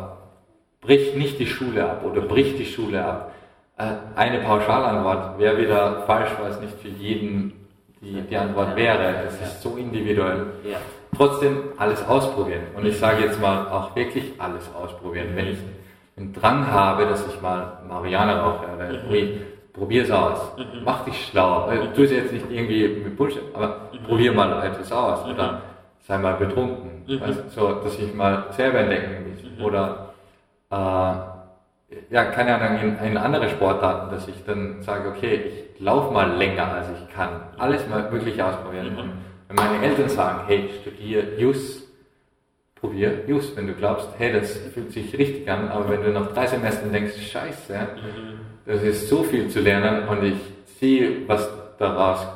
[0.81, 3.33] brich nicht die Schule ab oder brich die Schule ab.
[3.79, 3.85] Äh,
[4.15, 7.67] eine Pauschalantwort wäre wieder falsch, weil es nicht für jeden
[8.01, 9.25] die, die Antwort wäre.
[9.27, 10.47] Es ist so individuell.
[10.65, 10.79] ja,
[11.17, 12.63] Trotzdem alles ausprobieren.
[12.77, 15.29] Und ich sage jetzt mal auch wirklich alles ausprobieren.
[15.35, 15.59] Wenn ich
[16.17, 19.43] einen Drang habe, dass ich mal Marihuana rauche, oder Mhm.
[19.73, 20.53] probier's aus,
[20.85, 24.91] mach dich schlau, äh, tu es jetzt nicht irgendwie mit Bullshit, aber probier mal etwas
[24.93, 25.61] aus, oder
[26.07, 27.19] sei mal betrunken, du,
[27.51, 29.27] so, dass ich mal selber entdecken
[29.59, 30.11] will, oder
[30.71, 30.75] äh,
[32.11, 36.31] ja, keine Ahnung, in, in andere Sportarten, dass ich dann sage, okay, ich laufe mal
[36.33, 37.29] länger, als ich kann.
[37.59, 38.97] Alles mal wirklich ausprobieren.
[39.49, 41.83] Wenn meine Eltern sagen, hey, studier Jus,
[42.75, 46.33] probier Jus, wenn du glaubst, hey, das fühlt sich richtig an, aber wenn du nach
[46.33, 47.89] drei Semestern denkst, scheiße,
[48.67, 50.37] das ist so viel zu lernen und ich
[50.79, 52.27] sehe, was daraus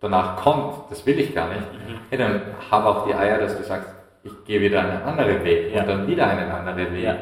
[0.00, 1.62] danach kommt, das will ich gar nicht,
[2.10, 2.40] hey, dann
[2.70, 3.88] habe auch die Eier, dass du sagst,
[4.24, 5.80] ich gehe wieder einen anderen Weg Ja.
[5.82, 7.02] und dann wieder einen anderen Weg.
[7.02, 7.16] Ja.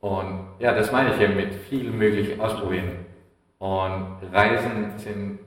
[0.00, 3.06] Und ja, das meine ich eben mit viel möglich ausprobieren.
[3.58, 5.38] Und Reisen sind,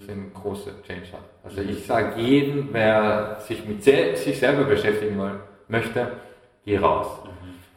[0.00, 1.22] sind große Changer.
[1.44, 6.12] Also ich sage jedem, wer sich mit se sich selber beschäftigen will, möchte,
[6.64, 7.06] geh raus.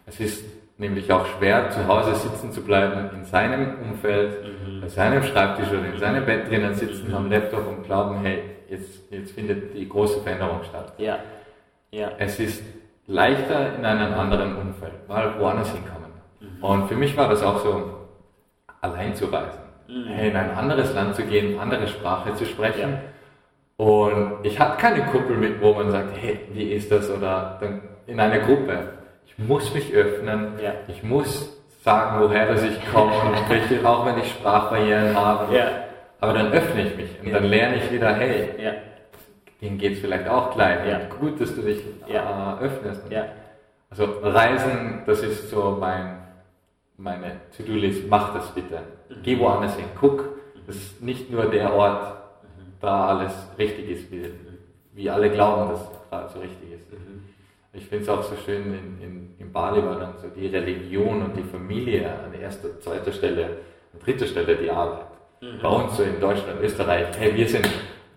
[0.05, 0.43] Es ist
[0.78, 5.86] nämlich auch schwer, zu Hause sitzen zu bleiben, in seinem Umfeld, bei seinem Schreibtisch oder
[5.86, 10.21] in seinem Bett drinnen sitzen am Laptop und glauben, hey, jetzt, jetzt findet die große
[10.21, 10.93] Veränderung statt.
[10.97, 11.19] Ja.
[11.91, 12.11] Ja.
[12.17, 12.63] Es ist
[13.05, 16.11] leichter in einem anderen Umfeld, mal woanders hinkommen.
[16.61, 17.91] Und für mich war das auch so,
[18.82, 19.62] allein zu reisen.
[19.94, 22.98] In ein anderes Land zu gehen, andere Sprache zu sprechen.
[23.78, 27.10] Und ich hatte keine Kumpel mit, wo man sagt, hey, wie ist das?
[27.10, 28.80] Oder dann in einer Gruppe.
[29.26, 30.54] Ich muss mich öffnen.
[30.62, 30.72] Ja.
[30.88, 35.56] Ich muss sagen, woher das ich komme und welche, auch wenn ich Sprachbarrieren habe.
[35.56, 35.68] Ja.
[36.22, 37.34] Aber dann öffne ich mich und Ja.
[37.39, 38.72] dann lerne ich wieder, hey, Ja.
[39.62, 40.88] denen geht es vielleicht auch gleich.
[40.88, 41.02] Ja.
[41.20, 42.58] Gut, dass du dich Ja.
[42.62, 43.02] äh, öffnest.
[43.12, 43.26] Ja.
[43.89, 46.18] Also Reisen, das ist so mein,
[46.98, 48.08] meine To-Do-List.
[48.10, 48.80] Mach das bitte.
[49.24, 49.86] Geh woanders hin.
[50.00, 50.30] Guck,
[50.68, 52.18] dass nicht nur der Ort
[52.80, 54.30] da alles richtig ist, wie,
[54.94, 56.84] wie alle glauben, dass da so richtig ist.
[57.76, 61.24] Ich finde es auch so schön, in, in, in Bali war dann so die Religion
[61.24, 63.46] und die Familie an erster, zweiter Stelle,
[63.94, 65.08] an dritter Stelle die Arbeit.
[65.62, 67.68] Bei uns so in Deutschland, Österreich, hey, wir sind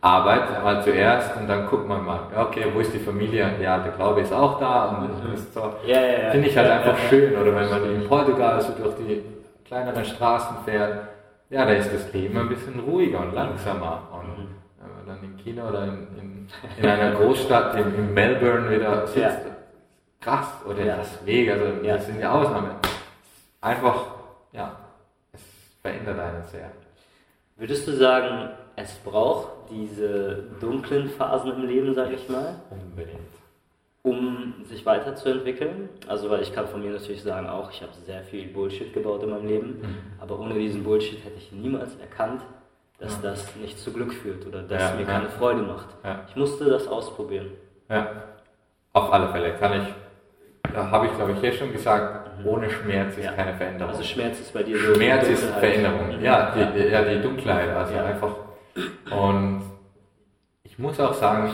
[0.00, 3.50] Arbeit mal zuerst und dann guckt man mal, okay, wo ist die Familie?
[3.60, 5.72] Ja, der Glaube ist auch da und das ist so.
[5.86, 6.30] Ja, ja, ja.
[6.30, 7.36] Finde ich halt einfach schön.
[7.36, 9.22] Oder wenn man in Portugal so durch die
[9.64, 11.08] kleineren Straßen fährt,
[11.50, 14.02] ja, da ist das Leben ein bisschen ruhiger und langsamer.
[14.12, 14.48] Und Mhm.
[14.80, 19.06] wenn man dann in China oder in, in, in einer Großstadt, in, in Melbourne wieder
[19.06, 19.40] sitzt,
[20.20, 20.86] krass, oder in.
[20.88, 22.70] Las Vegas, also das sind ja Ausnahmen.
[23.60, 23.96] Einfach,
[24.52, 24.72] ja,
[25.32, 25.40] es
[25.82, 26.70] verändert einen sehr.
[27.56, 33.18] Würdest du sagen, es braucht diese dunklen Phasen im Leben, sag ich mal, Unbedingt.
[34.02, 35.88] um sich weiterzuentwickeln?
[36.06, 39.22] Also, weil ich kann von mir natürlich sagen, auch ich habe sehr viel Bullshit gebaut
[39.22, 39.96] in meinem Leben, Mhm.
[40.20, 42.42] aber ohne diesen Bullshit hätte ich niemals erkannt,
[42.98, 45.06] dass das nicht zu Glück führt oder dass Ja, mir ja.
[45.06, 45.88] keine Freude macht.
[46.04, 46.20] Ja.
[46.28, 47.50] Ich musste das ausprobieren.
[47.90, 48.08] Ja,
[48.92, 53.16] auf alle Fälle kann ich, da habe ich glaube ich hier schon gesagt, ohne Schmerz
[53.18, 53.32] ist Ja.
[53.32, 53.92] keine Veränderung.
[53.92, 54.94] Also Schmerz ist bei dir so.
[54.94, 55.44] Schmerz ist.
[55.44, 56.24] Veränderung, Mhm.
[56.24, 58.04] ja, die, ja, die Dunkelheit, also Ja.
[58.04, 58.34] einfach.
[59.10, 59.62] Und
[60.64, 61.50] ich muss auch sagen,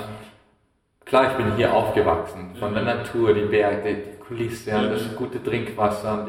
[1.05, 6.27] klar, ich bin hier aufgewachsen, von der Natur, die Berge, die Kulisse, das gute Trinkwasser,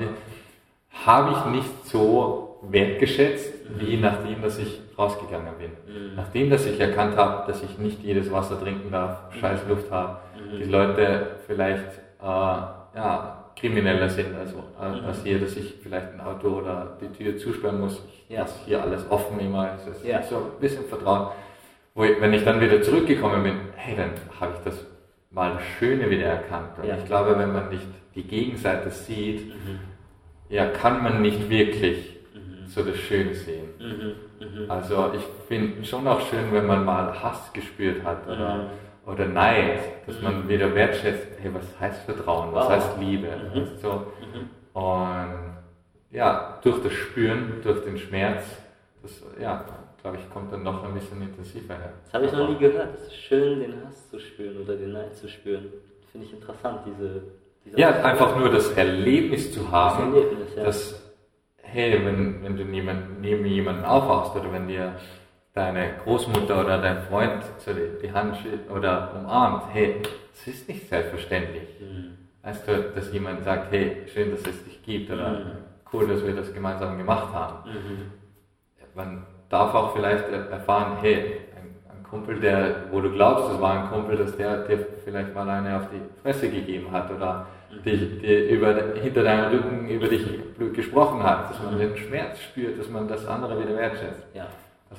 [1.05, 5.71] habe ich nicht so wertgeschätzt, wie nachdem, dass ich rausgegangen bin.
[6.15, 10.19] Nachdem, dass ich erkannt habe, dass ich nicht jedes Wasser trinken darf, scheiß Luft habe,
[10.59, 16.21] die Leute vielleicht äh, ja, krimineller sind als, äh, als hier, dass ich vielleicht ein
[16.21, 18.01] Auto oder die Tür zusperren muss.
[18.07, 18.45] Ich Ja.
[18.65, 20.21] hier alles offen immer, es ist Ja.
[20.23, 21.29] so ein bisschen Vertrauen.
[21.95, 24.85] Wo ich, wenn ich dann wieder zurückgekommen bin, hey, dann habe ich das
[25.29, 26.77] mal das Schöne wieder erkannt.
[26.81, 26.97] Und Ja.
[26.97, 27.85] ich glaube, wenn man nicht
[28.15, 29.51] die Gegenseite sieht,
[30.49, 32.17] ja, kann man nicht wirklich
[32.65, 33.65] so das Schöne sehen.
[33.79, 34.69] Mhm.
[34.71, 38.69] Also ich finde schon auch schön, wenn man mal Hass gespürt hat oder,
[39.05, 42.71] oder Neid, dass man wieder wertschätzt, hey, was heißt Vertrauen, was Wow.
[42.73, 43.27] heißt Liebe.
[43.53, 44.07] weißt du, so.
[44.79, 45.53] Und
[46.11, 48.43] ja, durch das Spüren, durch den Schmerz,
[49.01, 49.65] das, ja,
[50.01, 51.93] glaube ich, kommt dann noch ein bisschen intensiver her.
[52.05, 52.89] Das habe ich noch nie gehört.
[52.95, 55.65] Es ist schön, den Hass zu spüren oder den Neid zu spüren.
[56.11, 57.23] Finde ich interessant, diese.
[57.65, 60.63] diese Ja, einfach nur das Erlebnis zu haben, Das Erlebnis, ja.
[60.63, 61.13] dass,
[61.61, 64.93] hey, wenn, wenn du niemand, neben jemanden aufwachst oder wenn dir
[65.53, 68.37] deine Großmutter oder dein Freund so die, die Hand
[68.75, 70.01] oder umarmt, hey,
[70.33, 71.67] es ist nicht selbstverständlich.
[71.79, 72.17] Mhm.
[72.41, 75.45] Weißt du, dass jemand sagt, hey, schön, dass es dich gibt oder Mhm.
[75.93, 77.69] cool, dass wir das gemeinsam gemacht haben.
[78.95, 83.61] Man darf auch vielleicht er- erfahren, hey, ein, ein Kumpel, der, wo du glaubst, das
[83.61, 87.45] war ein Kumpel, dass der dir vielleicht mal eine auf die Fresse gegeben hat oder
[87.85, 90.25] dich, dir über, hinter deinem Rücken über dich
[90.73, 94.23] gesprochen hat, dass man den Schmerz spürt, dass man das andere wieder wertschätzt.
[94.33, 94.47] Ja.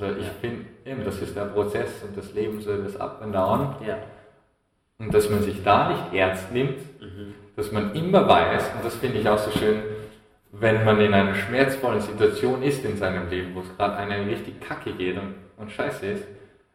[0.01, 3.35] Also ich finde, eben, das ist der Prozess und das Leben so das Up and
[3.35, 3.97] Down Ja.
[4.99, 7.35] und dass man sich da nicht ernst nimmt, Mhm.
[7.57, 9.83] dass man immer weiß, und das finde ich auch so schön,
[10.53, 14.61] wenn man in einer schmerzvollen Situation ist in seinem Leben, wo es gerade einem richtig
[14.61, 16.25] kacke geht und, und scheiße ist,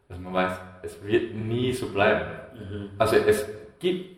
[0.08, 0.52] dass man weiß,
[0.84, 2.22] es wird nie so bleiben.
[2.56, 2.90] Mhm.
[2.98, 3.46] Also es
[3.80, 4.18] gibt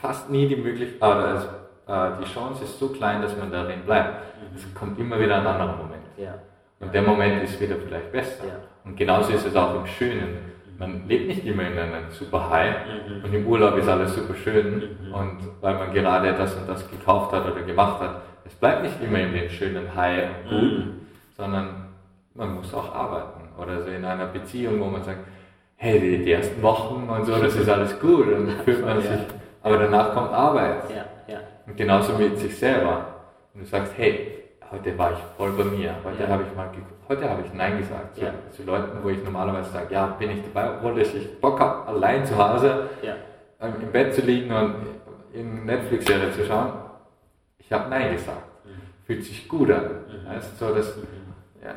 [0.00, 1.46] fast nie die Möglichkeit, also,
[1.86, 4.14] äh, die Chance ist so klein, dass man darin bleibt.
[4.40, 4.56] Mhm.
[4.56, 6.02] Es kommt immer wieder ein anderer Moment.
[6.16, 6.34] Ja.
[6.80, 8.44] Und der Moment ist wieder vielleicht besser.
[8.46, 8.54] Ja.
[8.84, 10.38] Und genauso ist es auch im Schönen.
[10.78, 13.24] Man lebt nicht immer in einem super High mhm.
[13.24, 15.14] und im Urlaub ist alles super schön mhm.
[15.14, 19.00] und weil man gerade das und das gekauft hat oder gemacht hat, es bleibt nicht
[19.00, 21.00] immer in den schönen High und Guten, mhm.
[21.36, 21.88] sondern
[22.34, 23.48] man muss auch arbeiten.
[23.56, 25.20] Oder so in einer Beziehung, wo man sagt,
[25.76, 29.20] hey, die, die ersten Wochen und so, das ist alles gut und fühlt man sich,
[29.62, 30.90] aber danach kommt Arbeit.
[30.90, 31.40] Ja, ja.
[31.66, 33.06] Und genauso mit sich selber.
[33.54, 34.33] Und du sagst, hey,
[34.70, 36.28] heute war ich voll bei mir, heute ja.
[36.28, 36.70] habe ich mal,
[37.08, 38.32] heute habe ich Nein gesagt zu, ja.
[38.50, 42.24] zu, Leuten, wo ich normalerweise sage, ja, bin ich dabei, obwohl ich Bock habe, allein
[42.24, 43.14] zu Hause ja.
[43.60, 44.74] Ähm, im Bett zu liegen und
[45.32, 46.72] in Netflix-Serie zu schauen.
[47.58, 48.64] Ich habe Nein gesagt.
[48.64, 48.70] Mhm.
[49.06, 49.84] Fühlt sich gut an.
[49.84, 50.28] Mhm.
[50.28, 51.02] Weißt, so, das, mhm.
[51.62, 51.74] ja,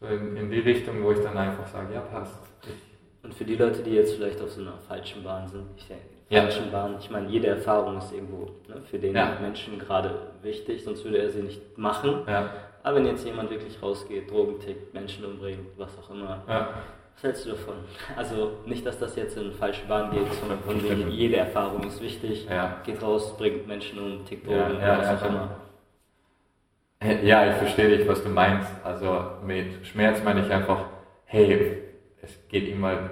[0.00, 2.38] so in, in, die Richtung, wo ich dann einfach sage, ja, passt.
[2.62, 5.88] Ich, und für die Leute, die jetzt vielleicht auf so einer falschen Bahn sind, ich
[5.88, 9.36] denke, falschen Bahn, ich meine, jede Erfahrung ist irgendwo ne, für den ja.
[9.40, 12.22] Menschen gerade wichtig, sonst würde er sie nicht machen.
[12.26, 12.50] Ja.
[12.82, 16.68] Aber wenn jetzt jemand wirklich rausgeht, Drogen tickt, Menschen umbringt, was auch immer, ja.
[17.14, 17.74] was hältst du davon?
[18.16, 22.02] Also nicht, dass das jetzt in falsche Bahn geht, sondern von wegen, jede Erfahrung ist
[22.02, 22.46] wichtig,
[22.84, 25.50] geht raus, bringt Menschen um, tickt Drogen, was auch immer.
[27.22, 28.70] Ja, ich verstehe dich, was du meinst.
[28.82, 30.86] Also mit Schmerz meine ich einfach,
[31.26, 31.82] hey,
[32.22, 33.10] es geht immer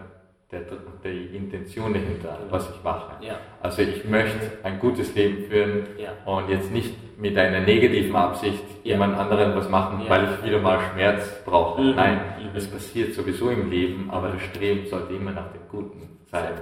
[0.52, 0.60] der,
[1.04, 3.24] die Intention dahinter, was ich mache.
[3.24, 3.38] Ja.
[3.60, 6.10] Also ich möchte ein gutes Leben führen ja.
[6.26, 8.92] und jetzt nicht mit einer negativen Absicht ja.
[8.92, 11.80] jemand anderen was machen, weil ich wieder mal Schmerz brauche.
[11.80, 11.94] Mhm.
[11.96, 12.56] Nein, mhm.
[12.56, 16.52] es passiert sowieso im Leben, aber das Streben sollte immer nach dem Guten sein.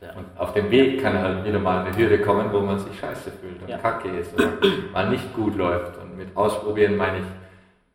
[0.00, 3.32] Und auf dem Weg kann halt wieder mal eine Hürde kommen, wo man sich scheiße
[3.32, 4.52] fühlt und kacke ist oder
[4.92, 5.98] mal nicht gut läuft.
[6.00, 7.24] Und mit Ausprobieren meine ich,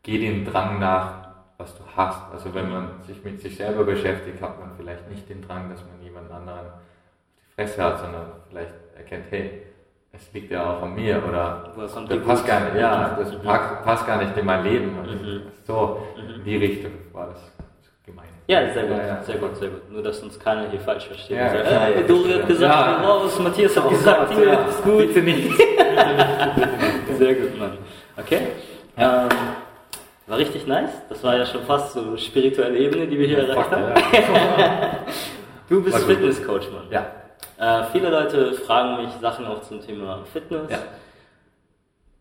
[0.02, 1.23] geh den Drang nach,
[1.58, 2.32] was du hast.
[2.32, 5.80] Also wenn man sich mit sich selber beschäftigt, hat man vielleicht nicht den Drang, dass
[5.80, 6.72] man jemand anderen auf
[7.38, 9.62] die Fresse hat, sondern vielleicht erkennt, hey,
[10.12, 11.94] es liegt ja auch an mir oder das
[12.24, 13.36] passt gar nicht, ja, das
[13.82, 14.92] passt gar nicht in mein Leben.
[14.92, 15.42] Mhm.
[15.66, 16.44] So, in mhm.
[16.44, 17.40] die Richtung war das
[18.06, 18.28] gemeint.
[18.46, 19.22] Ja, sehr gut, ja, ja.
[19.22, 19.90] sehr gut, sehr gut.
[19.90, 21.36] Nur, dass uns keiner hier falsch versteht.
[21.36, 23.02] Ja, sagt, hey, Dori hat gesagt, ja.
[23.02, 24.98] raus, Matthias hat oh, gesagt, hier, ja, ist gut.
[24.98, 25.50] Bitte nicht.
[27.18, 27.78] sehr gut, Mann.
[28.16, 28.48] Okay.
[28.96, 29.28] Ähm,
[30.26, 30.90] war richtig nice.
[31.08, 33.94] Das war ja schon fast so spirituelle Ebene, die wir hier erreicht haben.
[34.12, 34.98] Ja.
[35.68, 36.86] du bist Fitnesscoach, Mann.
[36.90, 37.06] Ja.
[37.58, 40.70] Äh, viele Leute fragen mich Sachen auch zum Thema Fitness.
[40.70, 40.78] Ja.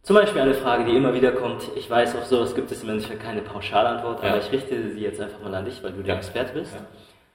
[0.03, 1.63] Zum Beispiel eine Frage, die immer wieder kommt.
[1.77, 4.29] Ich weiß, auf sowas gibt es im Endeffekt keine Pauschalantwort, ja.
[4.29, 6.75] aber ich richte sie jetzt einfach mal an dich, weil du der Experte bist.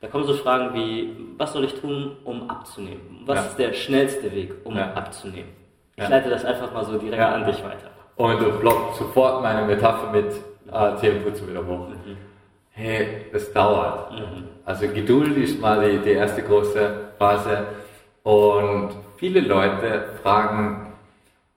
[0.00, 3.22] Da kommen so Fragen wie, was soll ich tun, um abzunehmen?
[3.24, 5.48] Was ist der schnellste Weg, um abzunehmen?
[5.96, 7.90] Ich leite das einfach mal so direkt an dich weiter.
[8.16, 10.26] Und du blockst sofort meine Metapher mit,
[10.70, 11.88] ah, Zähne putzen wieder hoch.
[11.88, 12.16] Mhm.
[12.70, 14.12] Hey, das dauert.
[14.12, 14.44] Mhm.
[14.64, 17.66] Also Geduld ist mal die, die erste große Phase.
[18.22, 20.92] Und viele Leute fragen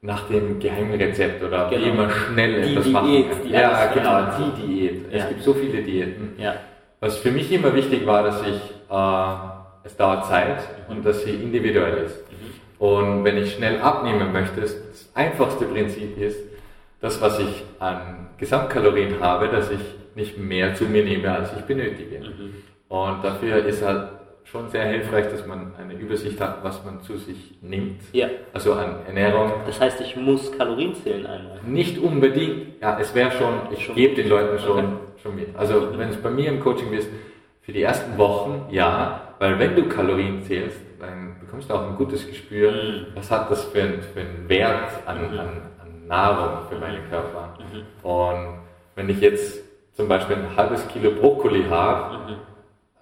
[0.02, 1.86] nach dem Geheimrezept oder genau.
[1.86, 3.52] wie man schnell die etwas Diät, machen kann.
[3.52, 5.06] ja, genau, die Diät.
[5.12, 6.34] Es gibt so viele Diäten.
[6.38, 6.56] Ja.
[7.00, 10.58] Was für mich immer wichtig war, dass ich, äh, es dauert Zeit
[10.88, 10.96] mhm.
[10.96, 12.18] und dass sie individuell ist.
[12.32, 12.86] Mhm.
[12.86, 14.76] Und wenn ich schnell abnehmen möchte, das
[15.14, 16.40] einfachste Prinzip ist,
[17.02, 19.82] das, was ich an Gesamtkalorien habe, dass ich
[20.16, 22.20] nicht mehr zu mir nehme, als ich benötige.
[22.20, 22.54] Mhm.
[22.90, 24.10] Und dafür ist halt
[24.44, 28.02] schon sehr hilfreich, dass man eine Übersicht hat, was man zu sich nimmt.
[28.12, 28.28] Ja.
[28.54, 29.52] Also an Ernährung.
[29.66, 31.60] Das heißt, ich muss Kalorien zählen einmal.
[31.66, 32.82] Nicht unbedingt.
[32.82, 34.88] Ja, es wäre schon, ich schon gebe den Leuten schon, okay.
[35.22, 35.56] schon mit.
[35.56, 35.98] Also mhm.
[35.98, 37.10] wenn es bei mir im Coaching ist,
[37.62, 41.96] für die ersten Wochen, ja, weil wenn du Kalorien zählst, dann bekommst du auch ein
[41.96, 43.06] gutes Gespür, mhm.
[43.16, 45.40] was hat das für, ein, für einen Wert an, mhm.
[45.40, 45.62] an,
[46.12, 47.54] Nahrung für meinen Körper.
[47.58, 48.08] Mhm.
[48.08, 48.60] Und
[48.96, 49.62] wenn ich jetzt
[49.94, 52.36] zum Beispiel ein halbes Kilo Brokkoli habe, mhm.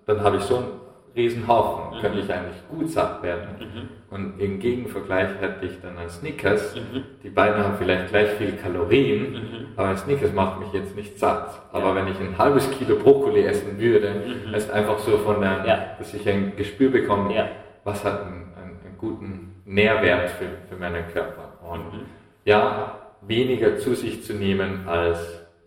[0.05, 0.67] dann habe ich so einen
[1.15, 2.01] riesen Haufen, mhm.
[2.01, 3.47] könnte ich eigentlich gut satt werden.
[3.59, 3.89] Mhm.
[4.11, 7.03] Und im Gegenvergleich hätte ich dann ein Snickers, mhm.
[7.23, 9.65] die beiden haben vielleicht gleich viel Kalorien, mhm.
[9.75, 11.61] aber ein Snickers macht mich jetzt nicht satt.
[11.71, 11.95] Aber ja.
[11.95, 14.13] wenn ich ein halbes Kilo Brokkoli essen würde,
[14.47, 14.53] mhm.
[14.53, 15.85] ist einfach so von der, ja.
[15.97, 17.49] dass ich ein Gespür bekomme, ja.
[17.83, 21.53] was hat einen, einen, einen, guten Nährwert für, für meinen Körper.
[21.67, 22.05] Und mhm.
[22.45, 25.19] ja, weniger zu sich zu nehmen, als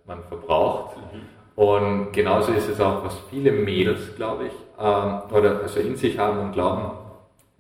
[0.07, 0.97] man verbraucht.
[0.97, 1.21] Mhm.
[1.55, 6.19] Und genauso ist es auch, was viele Mädels, glaube ich, ähm, oder also in sich
[6.19, 6.91] haben und glauben,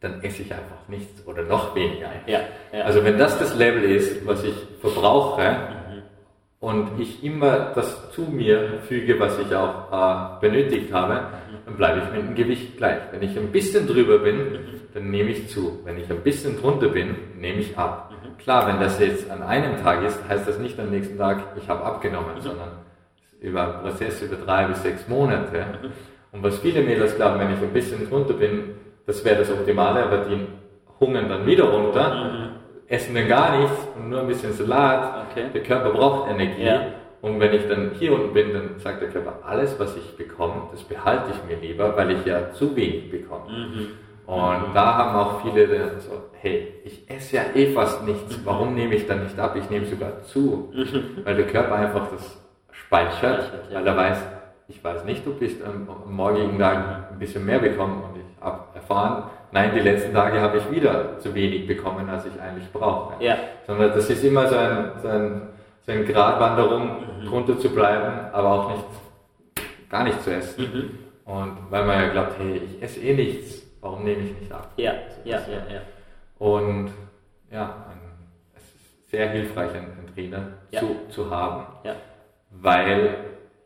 [0.01, 2.11] dann esse ich einfach nichts oder noch weniger.
[2.26, 2.40] Ja,
[2.72, 2.84] ja.
[2.84, 6.03] Also wenn das das Level ist, was ich verbrauche mhm.
[6.59, 11.57] und ich immer das zu mir füge, was ich auch äh, benötigt habe, mhm.
[11.66, 13.01] dann bleibe ich mit dem Gewicht gleich.
[13.12, 14.59] Wenn ich ein bisschen drüber bin, mhm.
[14.95, 15.80] dann nehme ich zu.
[15.84, 18.12] Wenn ich ein bisschen drunter bin, nehme ich ab.
[18.23, 18.39] Mhm.
[18.39, 21.68] Klar, wenn das jetzt an einem Tag ist, heißt das nicht am nächsten Tag, ich
[21.68, 22.41] habe abgenommen, Mhm.
[22.41, 22.68] sondern
[23.41, 25.64] über einen Prozess über drei bis sechs Monate.
[26.33, 28.75] Und was viele Mädels glauben, wenn ich ein bisschen drunter bin,
[29.07, 30.47] das wäre das Optimale, aber die
[31.01, 32.53] hungern dann wieder runter,
[32.87, 35.27] essen dann gar nichts und nur ein bisschen Salat.
[35.31, 35.47] Okay.
[35.53, 36.64] Der Körper braucht Energie.
[36.64, 36.83] Ja.
[37.20, 40.68] Und wenn ich dann hier unten bin, dann sagt der Körper, alles, was ich bekomme,
[40.73, 43.47] das behalte ich mir lieber, weil ich ja zu wenig bekomme.
[44.27, 46.11] Und da haben auch viele dann so,
[46.41, 49.57] hey, ich esse ja eh fast nichts, warum nehme ich dann nicht ab?
[49.57, 50.73] Ich nehme sogar zu.
[51.25, 52.39] Weil der Körper einfach das
[52.70, 54.18] speichert, weil er weiß,
[54.68, 58.43] ich weiß nicht, du bist am, am morgigen Tag ein bisschen mehr bekommen und ich
[58.43, 62.70] habe erfahren, nein, die letzten Tage habe ich wieder zu wenig bekommen, als ich eigentlich
[62.73, 63.23] brauche.
[63.23, 63.37] Ja.
[63.66, 65.43] Sondern das ist immer so ein, so ein,
[65.85, 66.89] so eine Gratwanderung,
[67.23, 67.27] Mhm.
[67.27, 68.85] drunter zu bleiben, aber auch nicht,
[69.91, 70.62] gar nicht zu essen.
[70.62, 71.31] Mhm.
[71.33, 74.72] Und weil man ja glaubt, hey, ich esse eh nichts, warum nehme ich nicht ab?
[74.78, 75.80] Ja, ja, ja, ja.
[76.39, 76.91] Und
[77.51, 77.85] ja,
[78.57, 80.80] es ist sehr hilfreich, einen, einen Trainer Ja.
[80.80, 81.97] zu, zu haben, Ja,
[82.51, 83.16] weil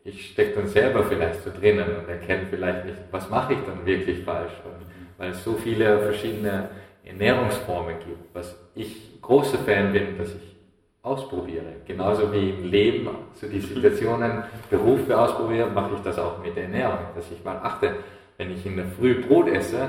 [0.04, 3.84] ich stecke dann selber vielleicht so drinnen und erkenne vielleicht nicht, was mache ich dann
[3.86, 4.52] wirklich falsch.
[4.64, 4.86] Und
[5.18, 6.68] weil es so viele verschiedene
[7.04, 10.56] Ernährungsformen gibt, was ich großer Fan bin, dass ich
[11.02, 11.64] ausprobiere.
[11.86, 16.64] Genauso wie im Leben, so die Situationen, Berufe ausprobiere, mache ich das auch mit der
[16.64, 17.94] Ernährung, dass ich mal achte,
[18.39, 19.89] wenn ich in der Früh Brot esse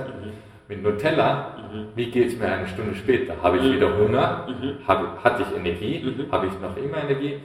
[0.67, 1.55] mit Nutella,
[1.95, 3.33] wie geht es mir eine Stunde später?
[3.41, 4.47] Habe ich wieder Hunger?
[4.87, 6.25] Habe, hatte ich Energie?
[6.31, 7.39] Habe ich noch immer Energie?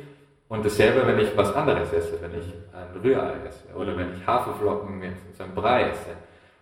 [0.49, 4.27] Und dasselbe, wenn ich was anderes esse, wenn ich ein Rührei esse oder wenn ich
[4.27, 6.11] Haferflocken mit so einem Brei esse,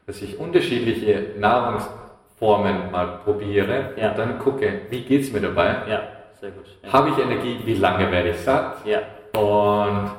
[0.06, 4.10] dass ich unterschiedliche Nahrungsformen mal probiere Ja.
[4.10, 5.76] und dann gucke, wie geht es mir dabei?
[5.88, 6.02] ja,
[6.40, 6.66] sehr gut.
[6.82, 6.92] Ja.
[6.92, 7.58] Habe ich Energie?
[7.64, 8.76] Wie lange werde ich satt?
[8.86, 9.00] Ja,
[9.38, 10.10] Und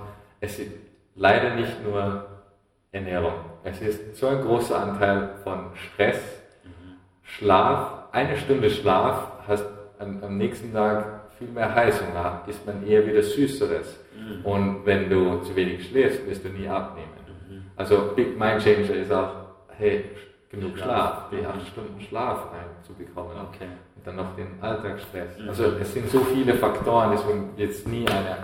[0.41, 0.71] es ist
[1.15, 2.25] leider nicht nur
[2.91, 3.33] Ernährung.
[3.63, 6.19] Es ist so ein großer Anteil von Stress,
[7.23, 8.07] Schlaf.
[8.11, 9.65] Eine Stunde Schlaf hast
[9.99, 13.99] am, am nächsten Tag viel mehr Heißhunger, isst man eher wieder Süßeres.
[14.43, 17.09] Und wenn du zu wenig schläfst, wirst du nie abnehmen.
[17.75, 19.31] Also Big Mind Changer ist auch,
[19.77, 20.05] hey,
[20.49, 23.37] genug Schlaf, die acht Stunden Schlaf reinzubekommen.
[23.49, 23.69] Okay.
[23.95, 25.29] Und dann noch den Alltagsstress.
[25.47, 28.37] Also es sind so viele Faktoren, deswegen es nie eine,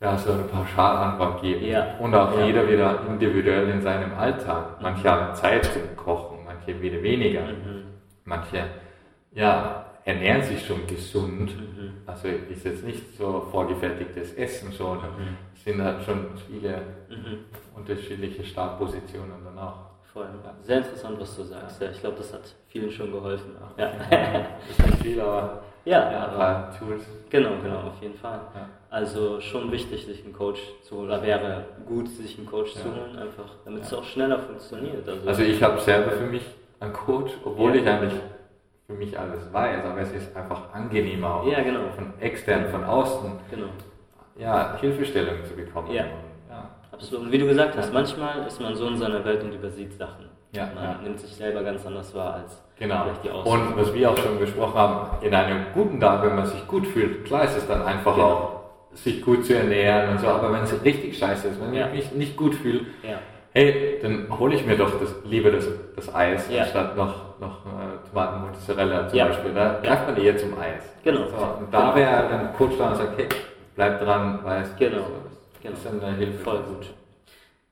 [0.00, 1.64] ja, so eine Pauschalantwort geben.
[1.66, 1.96] Ja.
[1.98, 2.44] Und auch Ja.
[2.46, 4.80] jeder wieder individuell in seinem Alltag.
[4.80, 7.42] Manche haben Zeit zum Kochen, manche wieder weniger.
[8.24, 8.64] Manche,
[9.32, 11.52] ja, ernähren sich schon gesund.
[12.06, 14.98] Also ist jetzt nicht so vorgefertigtes Essen schon.
[15.54, 16.80] Es sind halt schon viele
[17.74, 19.74] unterschiedliche Startpositionen dann auch.
[20.12, 20.26] voll.
[20.62, 21.82] Sehr interessant, was du sagst.
[21.82, 23.50] Ja, ich glaube, das hat vielen schon geholfen.
[23.76, 23.86] Ja,
[24.70, 27.02] Ist nicht viel, aber ja, ja, ein paar Tools.
[27.30, 28.40] genau, genau, auf jeden Fall.
[28.54, 28.68] Ja.
[28.90, 32.80] Also schon wichtig, sich einen Coach zu holen, oder wäre gut, sich einen Coach zu
[32.80, 32.94] Ja.
[32.94, 35.08] holen, einfach, damit es auch schneller funktioniert.
[35.08, 36.42] Also, Also ich habe selber für mich
[36.80, 38.20] einen Coach, obwohl ich eigentlich
[38.86, 41.80] für mich alles weiß, aber es ist einfach angenehmer auch Ja, genau.
[41.94, 43.66] von extern, von außen, genau.
[44.38, 45.90] ja, Hilfestellung zu bekommen.
[45.90, 46.04] Ja.
[46.48, 46.70] Ja.
[46.92, 47.26] Absolut.
[47.26, 50.26] Und wie du gesagt hast, manchmal ist man so in seiner Welt und übersieht Sachen.
[50.52, 50.98] Ja, man ja.
[51.02, 53.04] nimmt sich selber ganz anders wahr als Genau.
[53.44, 56.86] Und was wir auch schon besprochen haben, in einem guten Tag, wenn man sich gut
[56.86, 58.26] fühlt, klar ist es dann einfach Genau.
[58.26, 58.52] auch,
[58.92, 61.86] sich gut zu ernähren und so, aber wenn es richtig scheiße ist, wenn Ja.
[61.88, 63.18] ich mich nicht gut fühle, ja.
[63.52, 65.66] hey, dann hole ich mir doch das, lieber das,
[65.96, 66.62] das Eis, Ja.
[66.62, 69.18] anstatt noch, noch äh, Tomaten Mozzarella zum.
[69.18, 69.54] Beispiel.
[69.54, 70.82] Da greift man eher zum Eis.
[71.04, 71.26] Genau.
[71.28, 73.26] So, und da wäre ein Coach da und sagt, hey,
[73.74, 74.96] bleib dran, weil es Genau.
[74.98, 75.74] das Genau.
[75.74, 76.38] ist dann eine Hilfe.
[76.44, 76.86] Voll gut.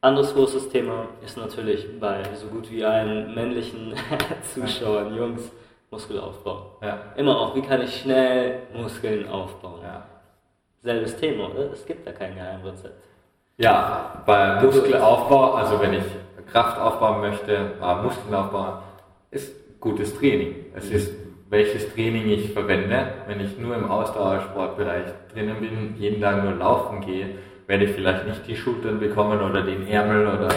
[0.05, 3.95] Anderes großes Thema ist natürlich bei so gut wie allen männlichen
[4.55, 5.51] Zuschauern, Jungs,
[5.91, 6.77] Muskelaufbau.
[6.83, 6.99] Ja.
[7.17, 9.81] Immer auch, wie kann ich schnell Muskeln aufbauen?
[9.83, 10.03] Ja.
[10.83, 11.73] Selbes Thema, oder?
[11.73, 13.03] Es gibt da kein Geheimrezept.
[13.57, 16.05] Ja, bei Muskelaufbau, also wenn ich
[16.53, 18.83] Kraft aufbauen möchte, äh, Muskeln aufbauen,
[19.31, 20.67] ist gutes Training.
[20.75, 21.15] Es ist,
[21.49, 23.07] welches Training ich verwende.
[23.27, 28.27] Wenn ich nur im Ausdauersportbereich drinnen bin, jeden Tag nur laufen gehe, werde ich vielleicht
[28.27, 30.49] nicht die Schultern bekommen oder den Ärmel oder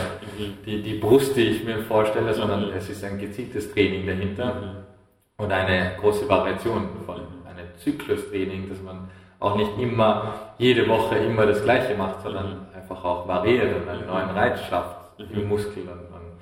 [0.66, 4.86] die, die Brust, die ich mir vorstelle, sondern es ist ein gezieltes Training dahinter
[5.38, 11.46] und eine große Variation von einem Zyklustraining, dass man auch nicht immer jede Woche immer
[11.46, 15.84] das Gleiche macht, sondern einfach auch variiert und einen neuen Reiz schafft im Muskel.
[15.84, 16.40] Und, und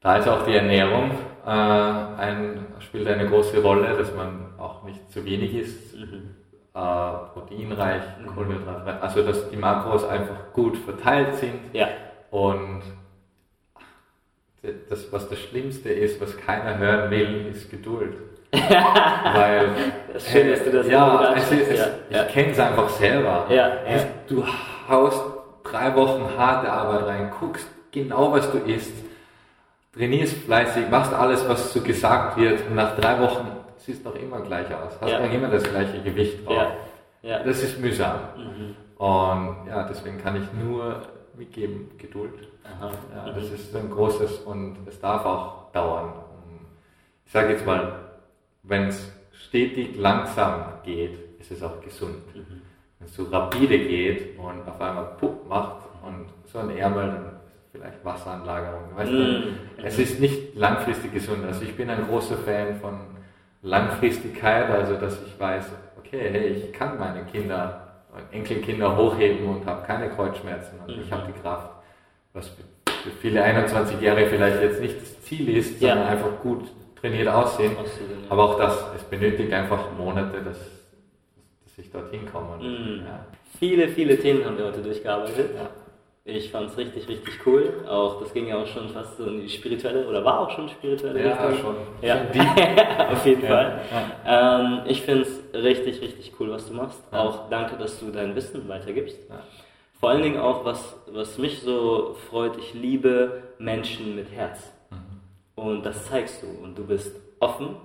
[0.00, 1.12] da ist auch die Ernährung
[1.46, 5.94] äh, ein, spielt eine große Rolle, dass man auch nicht zu wenig isst,
[6.74, 6.78] äh,
[7.32, 8.02] proteinreich,
[8.34, 11.88] kohlenhydratreich, also dass die Makros einfach gut verteilt sind Ja.
[12.30, 12.82] und
[14.90, 18.14] das, was das Schlimmste ist, was keiner hören will, ist Geduld.
[18.52, 19.68] Weil
[20.12, 21.78] Das schön, dass du das ja, es es,
[22.10, 23.46] ja, ich kenne es einfach selber.
[23.48, 23.74] Ja, ja.
[23.86, 24.44] Es, du
[24.88, 25.22] haust
[25.62, 28.92] drei Wochen harte Arbeit rein, guckst genau, was du isst,
[29.94, 33.46] trainierst fleißig, machst alles, was so gesagt wird und nach drei Wochen
[33.84, 35.18] siehst doch immer gleich aus, hast Ja.
[35.20, 36.54] immer das gleiche Gewicht drauf.
[37.22, 37.30] Ja.
[37.38, 37.42] Ja.
[37.44, 38.18] Das ist mühsam.
[38.36, 38.76] Mhm.
[38.98, 41.02] Und ja, deswegen kann ich nur
[41.36, 42.48] mitgeben, Geduld.
[42.64, 42.90] Aha.
[43.14, 46.12] Ja, das ist ein großes und es darf auch dauern.
[47.26, 47.92] Ich sage jetzt mal,
[48.64, 52.16] wenn es stetig langsam geht, ist es auch gesund.
[52.34, 52.62] Mhm.
[52.98, 57.40] Wenn es so rapide geht und auf einmal Pupp macht und so ein Ärmel, dann
[57.72, 58.96] vielleicht Wasseranlagerung.
[58.96, 59.16] Weißt Mhm.
[59.78, 61.44] du, es ist nicht langfristig gesund.
[61.46, 62.98] Also ich bin ein großer Fan von
[63.62, 65.64] Langfristigkeit, also dass ich weiß,
[65.98, 71.02] okay, hey, ich kann meine Kinder, meine Enkelkinder hochheben und habe keine Kreuzschmerzen und Mhm.
[71.02, 71.70] ich habe die Kraft,
[72.32, 75.90] was für viele 21 Jahre vielleicht jetzt nicht das Ziel ist, Ja.
[75.94, 76.64] sondern einfach gut
[77.00, 77.72] trainiert aussehen.
[77.72, 77.84] Ja.
[78.30, 80.58] Aber auch das, es benötigt einfach Monate, dass,
[81.64, 82.56] dass ich dorthin komme.
[82.62, 83.04] Mhm.
[83.06, 83.26] ja.
[83.58, 85.50] Viele, viele Themen haben wir heute durchgearbeitet.
[85.56, 85.68] Ja.
[86.32, 87.72] Ich fand es richtig, richtig cool.
[87.88, 90.68] Auch das ging ja auch schon fast so in die spirituelle oder war auch schon
[90.68, 91.60] spirituelle Ja, Richtung.
[91.60, 91.76] schon.
[92.02, 93.80] Ja, Schon auf jeden Ja, Fall.
[94.26, 97.02] Ähm, ich finde es richtig, richtig cool, was du machst.
[97.12, 97.24] Ja.
[97.24, 99.18] Auch danke, dass du dein Wissen weitergibst.
[99.28, 99.40] Ja.
[99.98, 104.72] Vor allen Dingen auch, was, was mich so freut, ich liebe Menschen mit Herz.
[104.90, 104.96] Mhm.
[105.62, 106.46] Und das zeigst du.
[106.64, 107.76] Und du bist offen.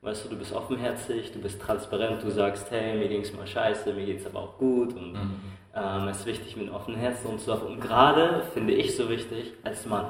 [0.00, 3.48] Weißt du, du bist offenherzig, du bist transparent, du sagst, hey, mir ging es mal
[3.48, 4.94] scheiße, mir geht es aber auch gut.
[4.94, 5.30] Und Mhm.
[5.82, 7.68] Ähm, es ist wichtig, mit einem offenen Herzen umzulaufen.
[7.68, 10.06] Und gerade finde ich so wichtig, als Mann.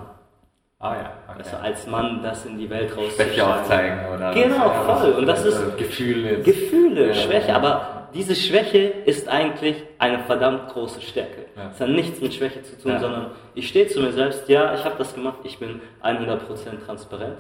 [0.81, 1.67] Ah ja, Also okay.
[1.67, 3.61] als Mann das in die Welt Schwäche rauszuschreiben.
[3.61, 5.11] aufzeigen oder Genau, voll.
[5.13, 6.41] Und das ist- Gefühle.
[6.43, 7.57] Gefühle, Ja, Schwäche, ja.
[7.57, 11.47] aber diese Schwäche ist eigentlich eine verdammt große Stärke.
[11.57, 11.71] Ja.
[11.71, 14.85] Es hat nichts mit Schwäche zu tun, sondern ich stehe zu mir selbst, ja, ich
[14.85, 17.37] habe das gemacht, ich bin 100% transparent.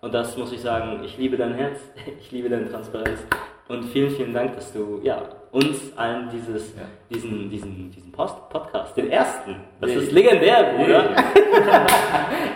[0.00, 1.78] Und das muss ich sagen, ich liebe dein Herz,
[2.20, 3.20] ich liebe deine Transparenz.
[3.68, 5.22] Und vielen, vielen Dank, dass du ja,
[5.54, 6.82] uns allen dieses, Ja.
[7.10, 10.00] diesen, diesen, diesen Post Podcast, den ersten, das Yeah.
[10.02, 11.04] ist legendär, Bruder.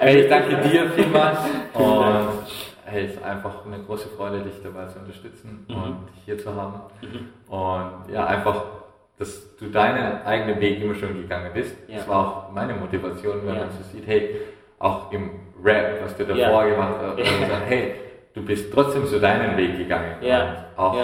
[0.00, 1.38] Hey, ich danke dir vielmals
[1.74, 2.28] und
[2.84, 5.74] hey, es ist einfach eine große Freude, dich dabei zu unterstützen Mhm.
[5.76, 6.80] und dich hier zu haben.
[7.48, 8.64] Und ja, einfach,
[9.18, 11.76] dass du deinen eigenen Weg immer schon gegangen bist.
[11.86, 11.98] Ja.
[11.98, 12.18] Das war
[12.48, 13.60] auch meine Motivation, wenn Ja.
[13.62, 14.40] man so sieht, hey,
[14.80, 15.30] auch im
[15.62, 16.68] Rap, was du davor Ja.
[16.70, 17.16] gemacht hast,
[17.48, 17.94] sagt, hey,
[18.34, 20.16] du bist trotzdem so deinen Weg gegangen.
[20.20, 20.64] Ja.
[20.76, 20.96] Auch.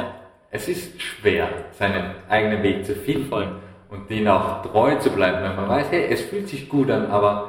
[0.54, 3.56] Es ist schwer, seinen eigenen Weg zu finden
[3.90, 7.10] und den auch treu zu bleiben, wenn man weiß, hey, es fühlt sich gut an,
[7.10, 7.48] aber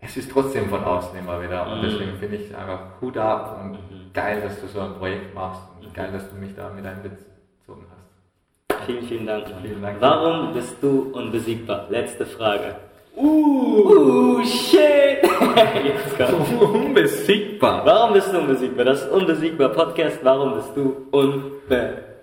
[0.00, 1.66] es ist trotzdem von außen immer wieder.
[1.66, 1.82] Und Mhm.
[1.84, 4.12] deswegen finde ich einfach Hut ab und Mhm.
[4.12, 5.94] geil, dass du so ein Projekt machst und Mhm.
[5.94, 8.84] geil, dass du mich da mit einbezogen hast.
[8.84, 9.46] Vielen, vielen Dank.
[9.62, 9.96] Vielen Dank.
[10.00, 11.86] Warum bist du unbesiegbar?
[11.88, 12.76] Letzte Frage.
[13.16, 15.22] Uh, shit!
[15.22, 16.52] Jetzt kommt's.
[16.60, 17.80] Unbesiegbar.
[17.86, 18.84] Warum bist du unbesiegbar?
[18.84, 20.18] Das ist Unbesiegbar Podcast.
[20.22, 22.15] Warum bist du unbesiegbar?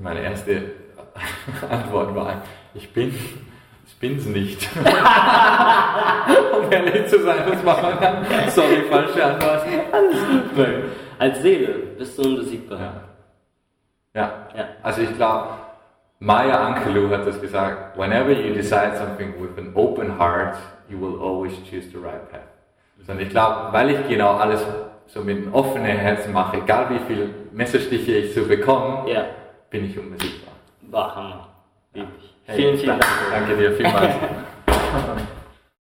[0.00, 0.72] Meine erste
[1.70, 2.42] Antwort war,
[2.74, 3.14] ich bin,
[3.86, 4.68] ich bin's nicht.
[4.76, 8.26] um ehrlich zu sein, das war man dann.
[8.50, 9.62] Sorry, falsche Antwort.
[9.92, 10.20] Alles
[10.54, 10.66] gut,
[11.18, 12.78] Als Seele bist du unbesiegbar.
[12.80, 12.92] Ja.
[14.14, 14.48] Ja.
[14.56, 14.68] Ja.
[14.82, 15.48] Also ich glaube,
[16.18, 20.56] Maya Angelou hat das gesagt, whenever you decide something with an open heart,
[20.88, 22.40] you will always choose the right path.
[23.08, 24.64] Und ich glaube, weil ich genau alles
[25.12, 29.26] so mit einem offenen Herzen mache, egal wie viele Messerstiche ich so bekomme, Ja.
[29.68, 30.54] bin ich unbesiegbar.
[30.90, 31.48] War Hammer.
[31.92, 32.34] Lieb ich.
[32.44, 33.12] Hey, vielen, vielen Dank.
[33.30, 34.14] Danke dir vielmals.